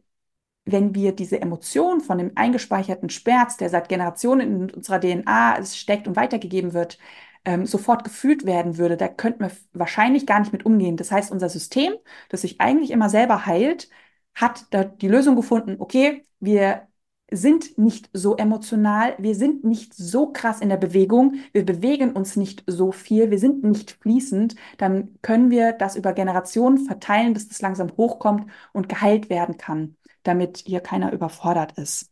wenn 0.65 0.95
wir 0.95 1.13
diese 1.13 1.41
Emotion 1.41 2.01
von 2.01 2.17
dem 2.17 2.31
eingespeicherten 2.35 3.09
Schmerz, 3.09 3.57
der 3.57 3.69
seit 3.69 3.89
Generationen 3.89 4.41
in 4.61 4.71
unserer 4.71 4.99
DNA 4.99 5.63
steckt 5.65 6.07
und 6.07 6.15
weitergegeben 6.15 6.73
wird, 6.73 6.99
ähm, 7.45 7.65
sofort 7.65 8.03
gefühlt 8.03 8.45
werden 8.45 8.77
würde, 8.77 8.97
da 8.97 9.07
könnten 9.07 9.41
wir 9.41 9.51
wahrscheinlich 9.73 10.25
gar 10.27 10.39
nicht 10.39 10.53
mit 10.53 10.65
umgehen. 10.65 10.97
Das 10.97 11.11
heißt, 11.11 11.31
unser 11.31 11.49
System, 11.49 11.93
das 12.29 12.41
sich 12.41 12.61
eigentlich 12.61 12.91
immer 12.91 13.09
selber 13.09 13.45
heilt, 13.45 13.89
hat 14.39 14.65
da 14.71 14.83
die 14.83 15.07
Lösung 15.07 15.35
gefunden, 15.35 15.75
okay, 15.79 16.25
wir 16.39 16.87
sind 17.31 17.77
nicht 17.77 18.09
so 18.13 18.37
emotional, 18.37 19.15
wir 19.19 19.35
sind 19.35 19.63
nicht 19.63 19.93
so 19.93 20.31
krass 20.31 20.61
in 20.61 20.69
der 20.69 20.77
Bewegung, 20.77 21.35
wir 21.51 21.65
bewegen 21.65 22.13
uns 22.13 22.35
nicht 22.35 22.63
so 22.65 22.91
viel, 22.91 23.29
wir 23.31 23.39
sind 23.39 23.63
nicht 23.63 23.91
fließend, 24.01 24.55
dann 24.77 25.17
können 25.21 25.51
wir 25.51 25.73
das 25.73 25.95
über 25.95 26.13
Generationen 26.13 26.79
verteilen, 26.85 27.33
bis 27.33 27.47
das 27.47 27.61
langsam 27.61 27.91
hochkommt 27.97 28.49
und 28.73 28.89
geheilt 28.89 29.29
werden 29.29 29.57
kann, 29.57 29.97
damit 30.23 30.63
hier 30.65 30.79
keiner 30.81 31.11
überfordert 31.13 31.77
ist. 31.77 32.09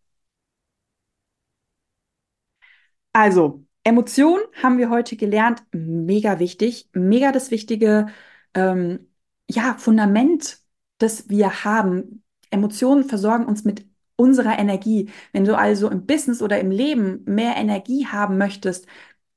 Also, 3.13 3.65
Emotionen 3.83 4.43
haben 4.61 4.77
wir 4.77 4.89
heute 4.89 5.15
gelernt, 5.15 5.63
mega 5.71 6.39
wichtig, 6.39 6.89
mega 6.93 7.31
das 7.31 7.51
wichtige 7.51 8.07
ähm, 8.53 9.09
ja, 9.49 9.75
Fundament, 9.79 10.59
das 10.97 11.29
wir 11.29 11.63
haben. 11.63 12.23
Emotionen 12.49 13.03
versorgen 13.05 13.45
uns 13.45 13.63
mit 13.63 13.85
unserer 14.15 14.57
Energie. 14.57 15.09
Wenn 15.31 15.45
du 15.45 15.57
also 15.57 15.89
im 15.89 16.05
Business 16.05 16.41
oder 16.41 16.59
im 16.59 16.71
Leben 16.71 17.23
mehr 17.25 17.55
Energie 17.55 18.07
haben 18.07 18.37
möchtest, 18.37 18.87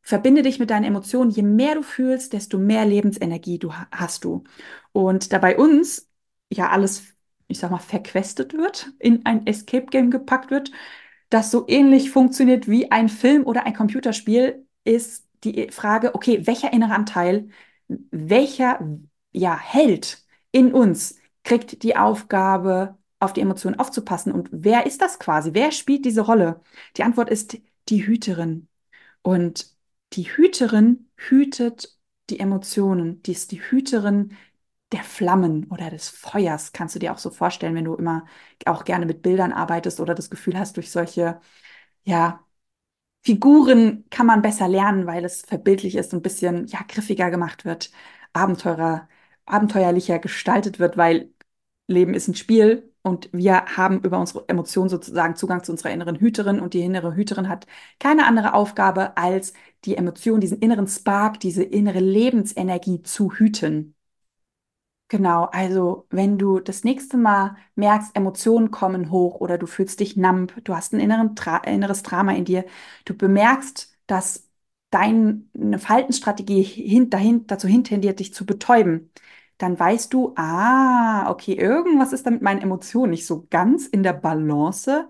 verbinde 0.03 0.43
dich 0.43 0.59
mit 0.59 0.71
deinen 0.71 0.85
Emotionen. 0.85 1.31
Je 1.31 1.43
mehr 1.43 1.75
du 1.77 1.83
fühlst, 1.83 2.33
desto 2.33 2.59
mehr 2.59 2.85
Lebensenergie 2.87 3.59
du 3.59 3.73
hast 3.93 4.25
du. 4.25 4.45
Und 4.93 5.33
da 5.33 5.39
bei 5.39 5.57
uns 5.57 6.09
ja 6.53 6.71
alles, 6.71 7.15
ich 7.49 7.59
sag 7.59 7.71
mal, 7.71 7.79
verquestet 7.79 8.55
wird, 8.55 8.91
in 8.99 9.25
ein 9.27 9.47
Escape 9.47 9.87
Game 9.87 10.11
gepackt 10.11 10.51
wird, 10.51 10.73
das 11.29 11.51
so 11.51 11.65
ähnlich 11.69 12.11
funktioniert 12.11 12.69
wie 12.69 12.91
ein 12.91 13.09
Film 13.09 13.45
oder 13.45 13.67
ein 13.67 13.75
Computerspiel, 13.75 14.67
ist 14.85 15.29
die 15.45 15.71
Frage, 15.71 16.15
okay, 16.15 16.47
welcher 16.47 16.73
innere 16.73 16.95
Anteil, 16.95 17.49
welcher 18.11 18.81
ja, 19.33 19.59
Held 19.59 20.25
in 20.53 20.73
uns 20.75 21.20
kriegt 21.45 21.83
die 21.83 21.97
Aufgabe, 21.97 22.97
auf 23.19 23.33
die 23.33 23.41
Emotionen 23.41 23.79
aufzupassen. 23.79 24.33
Und 24.33 24.49
wer 24.53 24.87
ist 24.87 25.03
das 25.03 25.19
quasi? 25.19 25.51
Wer 25.55 25.73
spielt 25.73 26.05
diese 26.05 26.23
Rolle? 26.23 26.61
Die 26.97 27.03
Antwort 27.03 27.31
ist 27.31 27.59
die 27.89 28.07
Hüterin. 28.07 28.69
Und 29.23 29.75
die 30.15 30.25
Hüterin 30.25 31.11
hütet 31.17 31.99
die 32.31 32.41
Emotionen. 32.41 33.23
Die 33.23 33.33
ist 33.33 33.53
die 33.53 33.61
Hüterin 33.63 34.37
der 34.93 35.05
Flammen 35.05 35.67
oder 35.71 35.91
des 35.91 36.09
Feuers. 36.09 36.73
Kannst 36.73 36.95
du 36.95 36.99
dir 36.99 37.13
auch 37.13 37.19
so 37.19 37.31
vorstellen, 37.31 37.75
wenn 37.75 37.85
du 37.85 37.95
immer 37.95 38.27
auch 38.67 38.85
gerne 38.85 39.07
mit 39.07 39.23
Bildern 39.23 39.53
arbeitest 39.53 40.01
oder 40.01 40.15
das 40.15 40.31
Gefühl 40.31 40.59
hast, 40.59 40.77
durch 40.77 40.91
solche, 40.91 41.41
ja, 42.05 42.45
Figuren 43.23 44.05
kann 44.11 44.27
man 44.27 44.43
besser 44.43 44.69
lernen, 44.69 45.07
weil 45.07 45.25
es 45.25 45.43
verbildlich 45.43 45.95
ist 45.97 46.13
und 46.15 46.21
ein 46.21 46.23
bisschen, 46.23 46.67
ja, 46.69 46.81
griffiger 46.89 47.31
gemacht 47.31 47.65
wird, 47.65 47.91
Abenteurer, 48.33 49.09
abenteuerlicher 49.53 50.19
gestaltet 50.19 50.79
wird, 50.79 50.97
weil 50.97 51.31
Leben 51.87 52.15
ist 52.15 52.29
ein 52.29 52.35
Spiel 52.35 52.93
und 53.03 53.29
wir 53.33 53.65
haben 53.77 54.01
über 54.03 54.19
unsere 54.21 54.49
Emotionen 54.49 54.89
sozusagen 54.91 55.37
Zugang 55.37 55.65
zu 55.65 55.73
unserer 55.73 55.91
inneren 55.91 56.17
Hüterin 56.17 56.61
und 56.61 56.75
die 56.75 56.81
innere 56.83 57.15
Hüterin 57.17 57.49
hat 57.49 57.67
keine 57.99 58.27
andere 58.27 58.55
Aufgabe, 58.55 59.17
als 59.17 59.53
die 59.85 59.97
Emotion, 59.97 60.41
diesen 60.41 60.59
inneren 60.61 60.87
Spark, 60.87 61.41
diese 61.41 61.63
innere 61.65 62.01
Lebensenergie 62.01 63.03
zu 63.03 63.33
hüten. 63.33 63.95
Genau, 65.09 65.45
also 65.47 66.07
wenn 66.11 66.39
du 66.39 66.61
das 66.61 66.85
nächste 66.85 67.17
Mal 67.17 67.57
merkst, 67.75 68.15
Emotionen 68.17 68.71
kommen 68.71 69.11
hoch 69.11 69.41
oder 69.41 69.59
du 69.59 69.67
fühlst 69.67 69.99
dich 69.99 70.17
numb, 70.17 70.55
du 70.65 70.77
hast 70.77 70.93
ein 70.95 71.01
inneres 71.01 72.03
Drama 72.05 72.33
in 72.33 72.45
dir, 72.45 72.65
du 73.05 73.15
bemerkst, 73.17 73.93
dass 74.07 74.49
deine 74.91 75.43
Verhaltensstrategie 75.79 76.63
hin, 76.63 77.11
dahin, 77.11 77.47
dazu 77.49 77.67
hintendiert, 77.67 78.21
dich 78.21 78.33
zu 78.35 78.47
betäuben, 78.47 79.11
dann 79.63 79.79
weißt 79.79 80.13
du, 80.15 80.33
ah, 80.37 81.31
okay, 81.31 81.55
irgendwas 81.55 82.13
ist 82.13 82.27
da 82.27 82.31
mit 82.31 82.43
meinen 82.43 82.63
Emotionen 82.63 83.11
nicht 83.11 83.27
so 83.27 83.47
ganz 83.51 83.87
in 83.87 84.03
der 84.03 84.13
Balance. 84.15 85.09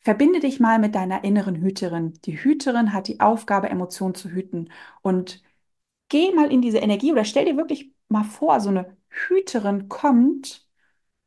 Verbinde 0.00 0.40
dich 0.40 0.60
mal 0.60 0.78
mit 0.78 0.94
deiner 0.94 1.24
inneren 1.24 1.56
Hüterin. 1.56 2.14
Die 2.24 2.38
Hüterin 2.42 2.92
hat 2.92 3.08
die 3.08 3.20
Aufgabe, 3.20 3.70
Emotionen 3.70 4.14
zu 4.14 4.30
hüten. 4.30 4.70
Und 5.02 5.42
geh 6.08 6.32
mal 6.34 6.50
in 6.52 6.62
diese 6.62 6.78
Energie 6.78 7.12
oder 7.12 7.24
stell 7.24 7.44
dir 7.46 7.56
wirklich 7.56 7.92
mal 8.08 8.24
vor, 8.24 8.60
so 8.60 8.70
eine 8.70 8.96
Hüterin 9.10 9.88
kommt 9.88 10.66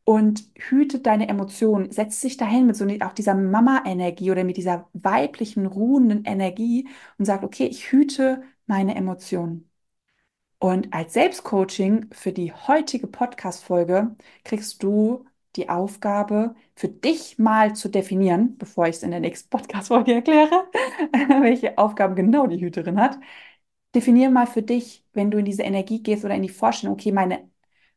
und 0.06 0.50
hütet 0.58 1.06
deine 1.06 1.28
Emotionen, 1.30 1.92
setzt 1.92 2.22
sich 2.22 2.38
dahin 2.38 2.68
mit 2.68 2.76
so 2.78 2.86
auch 3.02 3.14
dieser 3.14 3.36
Mama-Energie 3.36 4.32
oder 4.32 4.44
mit 4.46 4.58
dieser 4.58 4.90
weiblichen, 4.94 5.66
ruhenden 5.66 6.24
Energie 6.26 6.88
und 7.18 7.26
sagt, 7.26 7.44
okay, 7.44 7.66
ich 7.68 7.92
hüte 7.92 8.44
meine 8.68 8.96
Emotionen. 8.96 9.67
Und 10.60 10.94
als 10.94 11.14
Selbstcoaching 11.14 12.08
für 12.12 12.32
die 12.34 12.52
heutige 12.52 13.08
Podcast-Folge 13.08 14.16
kriegst 14.44 14.82
du 14.84 15.26
die 15.56 15.70
Aufgabe, 15.70 16.56
für 16.76 16.88
dich 16.88 17.38
mal 17.40 17.76
zu 17.76 17.90
definieren, 17.90 18.58
bevor 18.58 18.88
ich 18.88 18.98
es 18.98 19.04
in 19.04 19.12
der 19.12 19.20
nächsten 19.20 19.50
Podcast-Folge 19.50 20.14
erkläre, 20.16 20.68
welche 21.42 21.78
Aufgaben 21.78 22.16
genau 22.16 22.48
die 22.48 22.60
Hüterin 22.62 23.00
hat. 23.00 23.20
Definiere 23.96 24.32
mal 24.32 24.48
für 24.48 24.64
dich, 24.64 25.06
wenn 25.14 25.32
du 25.32 25.38
in 25.40 25.46
diese 25.46 25.64
Energie 25.64 26.02
gehst 26.04 26.26
oder 26.26 26.36
in 26.36 26.44
die 26.44 26.50
Vorstellung, 26.50 26.96
okay, 26.96 27.12
meine 27.12 27.50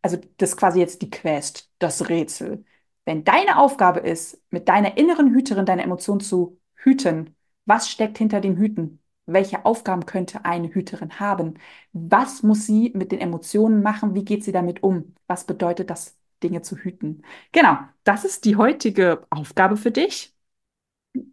also 0.02 0.18
das 0.38 0.50
ist 0.50 0.56
quasi 0.56 0.80
jetzt 0.80 1.02
die 1.02 1.10
Quest, 1.10 1.70
das 1.78 2.08
Rätsel. 2.08 2.64
Wenn 3.04 3.24
deine 3.24 3.58
Aufgabe 3.58 4.00
ist, 4.00 4.42
mit 4.50 4.68
deiner 4.68 4.96
inneren 4.96 5.34
Hüterin 5.34 5.66
deine 5.66 5.82
Emotionen 5.82 6.20
zu 6.20 6.60
hüten, 6.74 7.36
was 7.66 7.90
steckt 7.90 8.18
hinter 8.18 8.40
dem 8.40 8.56
Hüten? 8.56 9.02
Welche 9.32 9.64
Aufgaben 9.64 10.06
könnte 10.06 10.44
eine 10.44 10.68
Hüterin 10.72 11.20
haben? 11.20 11.54
Was 11.92 12.42
muss 12.42 12.66
sie 12.66 12.92
mit 12.94 13.12
den 13.12 13.20
Emotionen 13.20 13.82
machen? 13.82 14.14
Wie 14.14 14.24
geht 14.24 14.44
sie 14.44 14.52
damit 14.52 14.82
um? 14.82 15.14
Was 15.26 15.44
bedeutet 15.46 15.90
das, 15.90 16.16
Dinge 16.42 16.62
zu 16.62 16.76
hüten? 16.76 17.22
Genau, 17.52 17.76
das 18.04 18.24
ist 18.24 18.44
die 18.46 18.56
heutige 18.56 19.22
Aufgabe 19.30 19.76
für 19.76 19.90
dich. 19.90 20.34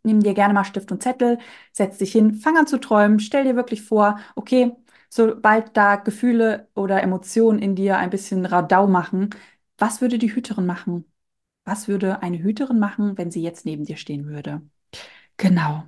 Nimm 0.04 0.22
dir 0.22 0.34
gerne 0.34 0.54
mal 0.56 0.64
Stift 0.64 0.92
und 0.92 1.04
Zettel, 1.04 1.38
setz 1.72 1.98
dich 2.00 2.12
hin, 2.12 2.34
fang 2.34 2.58
an 2.58 2.66
zu 2.68 2.80
träumen, 2.80 3.20
stell 3.20 3.44
dir 3.44 3.56
wirklich 3.56 3.84
vor, 3.84 4.20
okay, 4.36 4.72
sobald 5.10 5.78
da 5.78 5.98
Gefühle 5.98 6.68
oder 6.74 7.04
Emotionen 7.04 7.60
in 7.60 7.76
dir 7.76 7.98
ein 7.98 8.10
bisschen 8.10 8.46
Radau 8.46 8.88
machen, 8.88 9.30
was 9.78 10.02
würde 10.02 10.18
die 10.18 10.34
Hüterin 10.34 10.66
machen? 10.66 11.06
Was 11.66 11.88
würde 11.88 12.22
eine 12.24 12.40
Hüterin 12.40 12.80
machen, 12.80 13.18
wenn 13.18 13.32
sie 13.32 13.44
jetzt 13.44 13.66
neben 13.66 13.86
dir 13.86 13.98
stehen 13.98 14.28
würde? 14.28 14.62
Genau. 15.38 15.86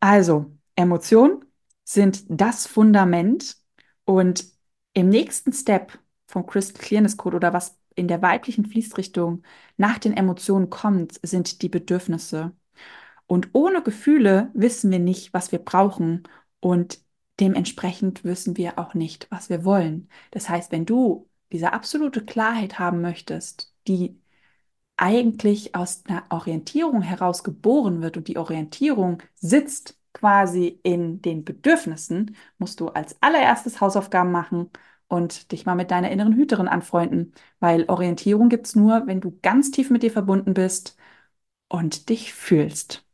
Also, 0.00 0.52
Emotionen 0.78 1.44
sind 1.84 2.24
das 2.28 2.66
Fundament 2.66 3.56
und 4.04 4.46
im 4.94 5.08
nächsten 5.08 5.52
Step 5.52 5.98
vom 6.26 6.46
Crystal 6.46 6.80
Clearness 6.80 7.16
Code 7.16 7.36
oder 7.36 7.52
was 7.52 7.78
in 7.94 8.08
der 8.08 8.22
weiblichen 8.22 8.66
Fließrichtung 8.66 9.42
nach 9.76 9.98
den 9.98 10.16
Emotionen 10.16 10.70
kommt, 10.70 11.18
sind 11.22 11.62
die 11.62 11.68
Bedürfnisse. 11.68 12.52
Und 13.26 13.50
ohne 13.52 13.82
Gefühle 13.82 14.50
wissen 14.54 14.90
wir 14.90 15.00
nicht, 15.00 15.34
was 15.34 15.52
wir 15.52 15.58
brauchen. 15.58 16.24
Und 16.60 17.02
Dementsprechend 17.40 18.24
wissen 18.24 18.56
wir 18.56 18.78
auch 18.78 18.94
nicht, 18.94 19.28
was 19.30 19.48
wir 19.48 19.64
wollen. 19.64 20.08
Das 20.32 20.48
heißt, 20.48 20.72
wenn 20.72 20.86
du 20.86 21.28
diese 21.52 21.72
absolute 21.72 22.24
Klarheit 22.24 22.78
haben 22.78 23.00
möchtest, 23.00 23.72
die 23.86 24.20
eigentlich 24.96 25.74
aus 25.76 26.04
einer 26.06 26.24
Orientierung 26.30 27.02
heraus 27.02 27.44
geboren 27.44 28.02
wird 28.02 28.16
und 28.16 28.28
die 28.28 28.38
Orientierung 28.38 29.22
sitzt 29.36 29.97
quasi 30.18 30.80
in 30.82 31.22
den 31.22 31.44
Bedürfnissen, 31.44 32.36
musst 32.58 32.80
du 32.80 32.88
als 32.88 33.16
allererstes 33.22 33.80
Hausaufgaben 33.80 34.32
machen 34.32 34.70
und 35.08 35.52
dich 35.52 35.66
mal 35.66 35.74
mit 35.74 35.90
deiner 35.90 36.10
inneren 36.10 36.34
Hüterin 36.34 36.68
anfreunden, 36.68 37.32
weil 37.60 37.84
Orientierung 37.88 38.48
gibt 38.48 38.66
es 38.66 38.76
nur, 38.76 39.06
wenn 39.06 39.20
du 39.20 39.38
ganz 39.42 39.70
tief 39.70 39.90
mit 39.90 40.02
dir 40.02 40.10
verbunden 40.12 40.54
bist 40.54 40.96
und 41.68 42.08
dich 42.10 42.34
fühlst. 42.34 43.04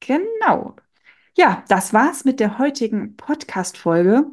Genau. 0.00 0.76
Ja, 1.36 1.64
das 1.68 1.92
war's 1.94 2.24
mit 2.24 2.40
der 2.40 2.58
heutigen 2.58 3.16
Podcast-Folge. 3.16 4.26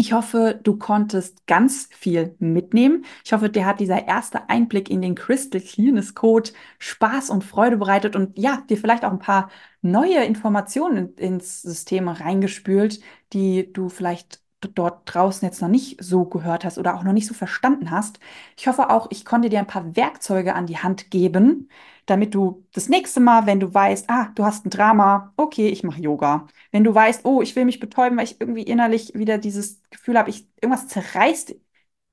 Ich 0.00 0.12
hoffe, 0.12 0.58
du 0.62 0.76
konntest 0.78 1.44
ganz 1.48 1.88
viel 1.92 2.36
mitnehmen. 2.38 3.04
Ich 3.24 3.32
hoffe, 3.32 3.50
dir 3.50 3.66
hat 3.66 3.80
dieser 3.80 4.06
erste 4.06 4.48
Einblick 4.48 4.88
in 4.90 5.02
den 5.02 5.16
Crystal 5.16 5.60
Clearness 5.60 6.14
Code 6.14 6.50
Spaß 6.78 7.30
und 7.30 7.42
Freude 7.42 7.76
bereitet 7.78 8.14
und 8.14 8.38
ja, 8.38 8.62
dir 8.70 8.76
vielleicht 8.76 9.04
auch 9.04 9.10
ein 9.10 9.18
paar 9.18 9.50
neue 9.82 10.24
Informationen 10.24 11.16
ins 11.16 11.62
System 11.62 12.06
reingespült, 12.08 13.00
die 13.32 13.72
du 13.72 13.88
vielleicht 13.88 14.40
dort 14.74 15.02
draußen 15.12 15.46
jetzt 15.48 15.60
noch 15.62 15.68
nicht 15.68 16.02
so 16.02 16.24
gehört 16.26 16.64
hast 16.64 16.78
oder 16.78 16.94
auch 16.96 17.02
noch 17.02 17.12
nicht 17.12 17.26
so 17.26 17.34
verstanden 17.34 17.90
hast. 17.90 18.20
Ich 18.56 18.68
hoffe 18.68 18.90
auch, 18.90 19.08
ich 19.10 19.24
konnte 19.24 19.48
dir 19.48 19.58
ein 19.58 19.66
paar 19.66 19.96
Werkzeuge 19.96 20.54
an 20.54 20.66
die 20.66 20.78
Hand 20.78 21.10
geben, 21.10 21.68
damit 22.10 22.34
du 22.34 22.66
das 22.72 22.88
nächste 22.88 23.20
Mal, 23.20 23.46
wenn 23.46 23.60
du 23.60 23.72
weißt, 23.72 24.08
ah, 24.08 24.30
du 24.34 24.44
hast 24.44 24.64
ein 24.66 24.70
Drama, 24.70 25.32
okay, 25.36 25.68
ich 25.68 25.82
mache 25.84 26.00
Yoga. 26.00 26.46
Wenn 26.70 26.84
du 26.84 26.94
weißt, 26.94 27.24
oh, 27.24 27.42
ich 27.42 27.54
will 27.56 27.64
mich 27.64 27.80
betäuben, 27.80 28.16
weil 28.18 28.24
ich 28.24 28.40
irgendwie 28.40 28.62
innerlich 28.62 29.14
wieder 29.14 29.38
dieses 29.38 29.82
Gefühl 29.90 30.18
habe, 30.18 30.30
ich 30.30 30.48
irgendwas 30.60 30.88
zerreißt 30.88 31.54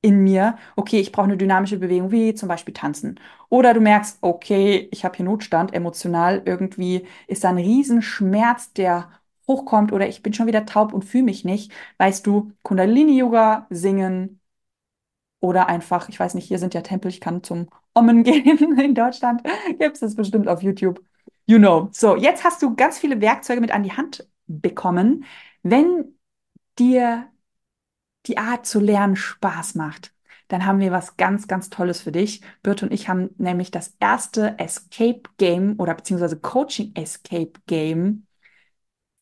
in 0.01 0.23
mir, 0.23 0.57
okay, 0.75 0.99
ich 0.99 1.11
brauche 1.11 1.25
eine 1.25 1.37
dynamische 1.37 1.77
Bewegung, 1.79 2.11
wie 2.11 2.35
zum 2.35 2.47
Beispiel 2.49 2.73
tanzen. 2.73 3.19
Oder 3.49 3.73
du 3.73 3.81
merkst, 3.81 4.19
okay, 4.21 4.87
ich 4.91 5.03
habe 5.03 5.15
hier 5.17 5.25
Notstand, 5.25 5.73
emotional, 5.73 6.43
irgendwie 6.45 7.07
ist 7.27 7.43
da 7.43 7.49
ein 7.49 7.57
Riesenschmerz, 7.57 8.73
der 8.73 9.09
hochkommt 9.47 9.91
oder 9.93 10.07
ich 10.07 10.21
bin 10.23 10.33
schon 10.33 10.47
wieder 10.47 10.65
taub 10.65 10.93
und 10.93 11.03
fühle 11.05 11.23
mich 11.23 11.45
nicht, 11.45 11.71
weißt 11.97 12.25
du, 12.27 12.51
Kundalini-Yoga, 12.63 13.67
singen 13.69 14.39
oder 15.39 15.67
einfach, 15.67 16.09
ich 16.09 16.19
weiß 16.19 16.33
nicht, 16.35 16.47
hier 16.47 16.59
sind 16.59 16.73
ja 16.73 16.81
Tempel, 16.81 17.09
ich 17.09 17.21
kann 17.21 17.43
zum 17.43 17.67
Ommen 17.95 18.23
gehen 18.23 18.77
in 18.79 18.93
Deutschland, 18.93 19.41
gibt 19.79 19.95
es 19.95 19.99
das 20.01 20.15
bestimmt 20.15 20.47
auf 20.47 20.61
YouTube. 20.61 21.03
You 21.47 21.57
know. 21.57 21.89
So, 21.91 22.15
jetzt 22.15 22.43
hast 22.43 22.61
du 22.61 22.75
ganz 22.75 22.97
viele 22.97 23.21
Werkzeuge 23.21 23.61
mit 23.61 23.71
an 23.71 23.83
die 23.83 23.93
Hand 23.93 24.27
bekommen. 24.47 25.25
Wenn 25.63 26.15
dir 26.77 27.29
die 28.25 28.37
Art 28.37 28.65
zu 28.65 28.79
lernen 28.79 29.15
Spaß 29.15 29.75
macht, 29.75 30.13
dann 30.47 30.65
haben 30.65 30.79
wir 30.79 30.91
was 30.91 31.17
ganz, 31.17 31.47
ganz 31.47 31.69
Tolles 31.69 32.01
für 32.01 32.11
dich. 32.11 32.41
Birte 32.61 32.85
und 32.85 32.91
ich 32.91 33.09
haben 33.09 33.29
nämlich 33.37 33.71
das 33.71 33.95
erste 33.99 34.59
Escape 34.59 35.23
Game 35.37 35.75
oder 35.79 35.95
beziehungsweise 35.95 36.39
Coaching 36.39 36.91
Escape 36.95 37.53
Game 37.67 38.27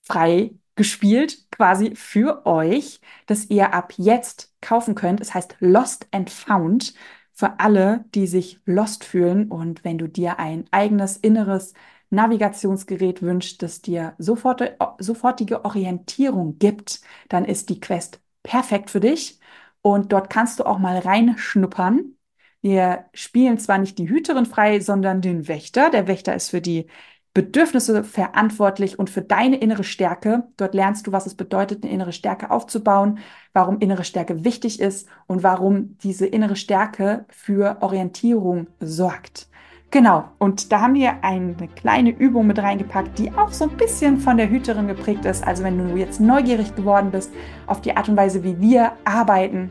frei 0.01 0.55
gespielt, 0.75 1.49
quasi 1.51 1.95
für 1.95 2.45
euch, 2.45 2.99
das 3.27 3.45
ihr 3.49 3.73
ab 3.73 3.93
jetzt 3.97 4.53
kaufen 4.59 4.95
könnt. 4.95 5.21
Es 5.21 5.33
heißt 5.33 5.57
Lost 5.59 6.07
and 6.12 6.29
Found 6.29 6.93
für 7.34 7.60
alle, 7.60 8.06
die 8.13 8.28
sich 8.28 8.60
lost 8.65 9.04
fühlen. 9.04 9.50
Und 9.52 9.84
wenn 9.84 9.98
du 9.98 10.08
dir 10.08 10.39
ein 10.39 10.65
eigenes 10.72 11.17
inneres 11.17 11.74
Navigationsgerät 12.10 13.22
wünscht, 13.22 13.62
das 13.63 13.82
dir 13.82 14.13
sofort, 14.19 14.62
sofortige 15.00 15.65
Orientierung 15.65 16.60
gibt, 16.60 17.02
dann 17.30 17.46
ist 17.46 17.69
die 17.69 17.80
Quest 17.80 18.22
perfekt 18.43 18.91
für 18.91 19.00
dich. 19.00 19.39
Und 19.82 20.13
dort 20.13 20.30
kannst 20.30 20.60
du 20.60 20.65
auch 20.65 20.80
mal 20.80 21.00
reinschnuppern. 21.00 22.15
Wir 22.62 23.06
spielen 23.13 23.58
zwar 23.58 23.78
nicht 23.78 23.98
die 23.98 24.08
Hüterin 24.10 24.46
frei, 24.46 24.80
sondern 24.80 25.22
den 25.22 25.48
Wächter. 25.48 25.89
Der 25.89 26.08
Wächter 26.08 26.34
ist 26.36 26.50
für 26.50 26.62
die 26.62 26.88
Bedürfnisse 27.34 28.04
verantwortlich 28.04 29.00
und 29.00 29.10
für 29.10 29.22
deine 29.22 29.58
innere 29.58 29.84
Stärke. 29.84 30.43
Dort 30.58 30.76
lernst 30.76 31.08
du, 31.08 31.12
was 31.12 31.26
es 31.26 31.34
bedeutet, 31.34 31.84
eine 31.84 31.91
innere 31.91 32.13
Stärke 32.13 32.52
aufzubauen, 32.52 33.17
warum 33.54 33.80
innere 33.80 34.04
Stärke 34.04 34.43
wichtig 34.43 34.80
ist 34.80 35.08
und 35.26 35.41
warum 35.41 35.98
diese 36.04 36.28
innere 36.28 36.56
Stärke 36.56 37.26
für 37.30 37.78
Orientierung 37.82 38.67
sorgt. 38.80 39.48
Genau, 39.89 40.26
und 40.39 40.72
da 40.72 40.82
haben 40.82 40.96
wir 40.96 41.24
eine 41.24 41.56
kleine 41.76 42.10
Übung 42.10 42.48
mit 42.48 42.58
reingepackt, 42.58 43.19
die 43.19 43.32
auch 43.32 43.52
so 43.52 43.65
ein 43.65 43.78
bisschen 43.78 44.17
von 44.17 44.38
der 44.38 44.50
Hüterin 44.50 44.88
geprägt 44.88 45.26
ist. 45.26 45.46
Also 45.46 45.63
wenn 45.63 45.78
du 45.78 45.96
jetzt 45.96 46.19
neugierig 46.19 46.76
geworden 46.76 47.12
bist 47.12 47.32
auf 47.67 47.82
die 47.82 47.96
Art 47.96 48.10
und 48.10 48.17
Weise, 48.17 48.43
wie 48.43 48.60
wir 48.60 48.93
arbeiten, 49.06 49.69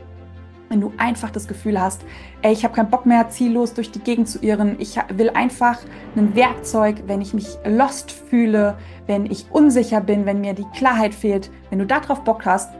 wenn 0.73 0.81
du 0.81 0.91
einfach 0.97 1.29
das 1.29 1.47
Gefühl 1.47 1.79
hast, 1.79 2.01
ey, 2.41 2.51
ich 2.51 2.63
habe 2.63 2.73
keinen 2.73 2.89
Bock 2.89 3.05
mehr, 3.05 3.29
ziellos 3.29 3.75
durch 3.75 3.91
die 3.91 3.99
Gegend 3.99 4.27
zu 4.27 4.39
irren. 4.39 4.75
Ich 4.79 4.97
will 5.13 5.29
einfach 5.29 5.79
ein 6.15 6.35
Werkzeug, 6.35 7.03
wenn 7.05 7.21
ich 7.21 7.35
mich 7.35 7.59
lost 7.63 8.11
fühle, 8.11 8.75
wenn 9.05 9.27
ich 9.27 9.45
unsicher 9.51 10.01
bin, 10.01 10.25
wenn 10.25 10.41
mir 10.41 10.55
die 10.55 10.65
Klarheit 10.75 11.13
fehlt. 11.13 11.51
Wenn 11.69 11.77
du 11.77 11.85
darauf 11.85 12.23
Bock 12.23 12.47
hast, 12.47 12.73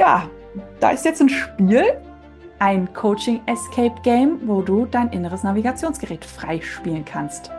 ja, 0.00 0.30
da 0.80 0.88
ist 0.88 1.04
jetzt 1.04 1.20
ein 1.20 1.28
Spiel, 1.28 1.84
ein 2.60 2.90
Coaching 2.94 3.42
Escape 3.44 4.00
Game, 4.02 4.40
wo 4.46 4.62
du 4.62 4.86
dein 4.86 5.10
inneres 5.10 5.42
Navigationsgerät 5.42 6.24
freispielen 6.24 7.04
kannst. 7.04 7.50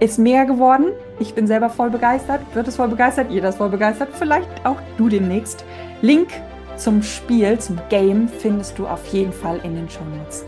Ist 0.00 0.18
mehr 0.18 0.44
geworden. 0.44 0.86
Ich 1.20 1.34
bin 1.34 1.46
selber 1.46 1.70
voll 1.70 1.90
begeistert, 1.90 2.40
wird 2.52 2.66
es 2.66 2.74
voll 2.74 2.88
begeistert, 2.88 3.30
jeder 3.30 3.50
ist 3.50 3.58
voll 3.58 3.68
begeistert, 3.68 4.08
vielleicht 4.12 4.66
auch 4.66 4.78
du 4.98 5.08
demnächst. 5.08 5.64
Link 6.00 6.30
zum 6.76 7.02
Spiel, 7.02 7.58
zum 7.58 7.78
Game 7.88 8.28
findest 8.28 8.78
du 8.78 8.86
auf 8.86 9.06
jeden 9.08 9.32
Fall 9.32 9.60
in 9.64 9.74
den 9.74 9.88
Show 9.88 10.04
Notes. 10.04 10.44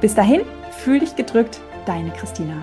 Bis 0.00 0.14
dahin, 0.14 0.42
fühl 0.78 1.00
dich 1.00 1.16
gedrückt, 1.16 1.60
deine 1.86 2.10
Christina. 2.10 2.62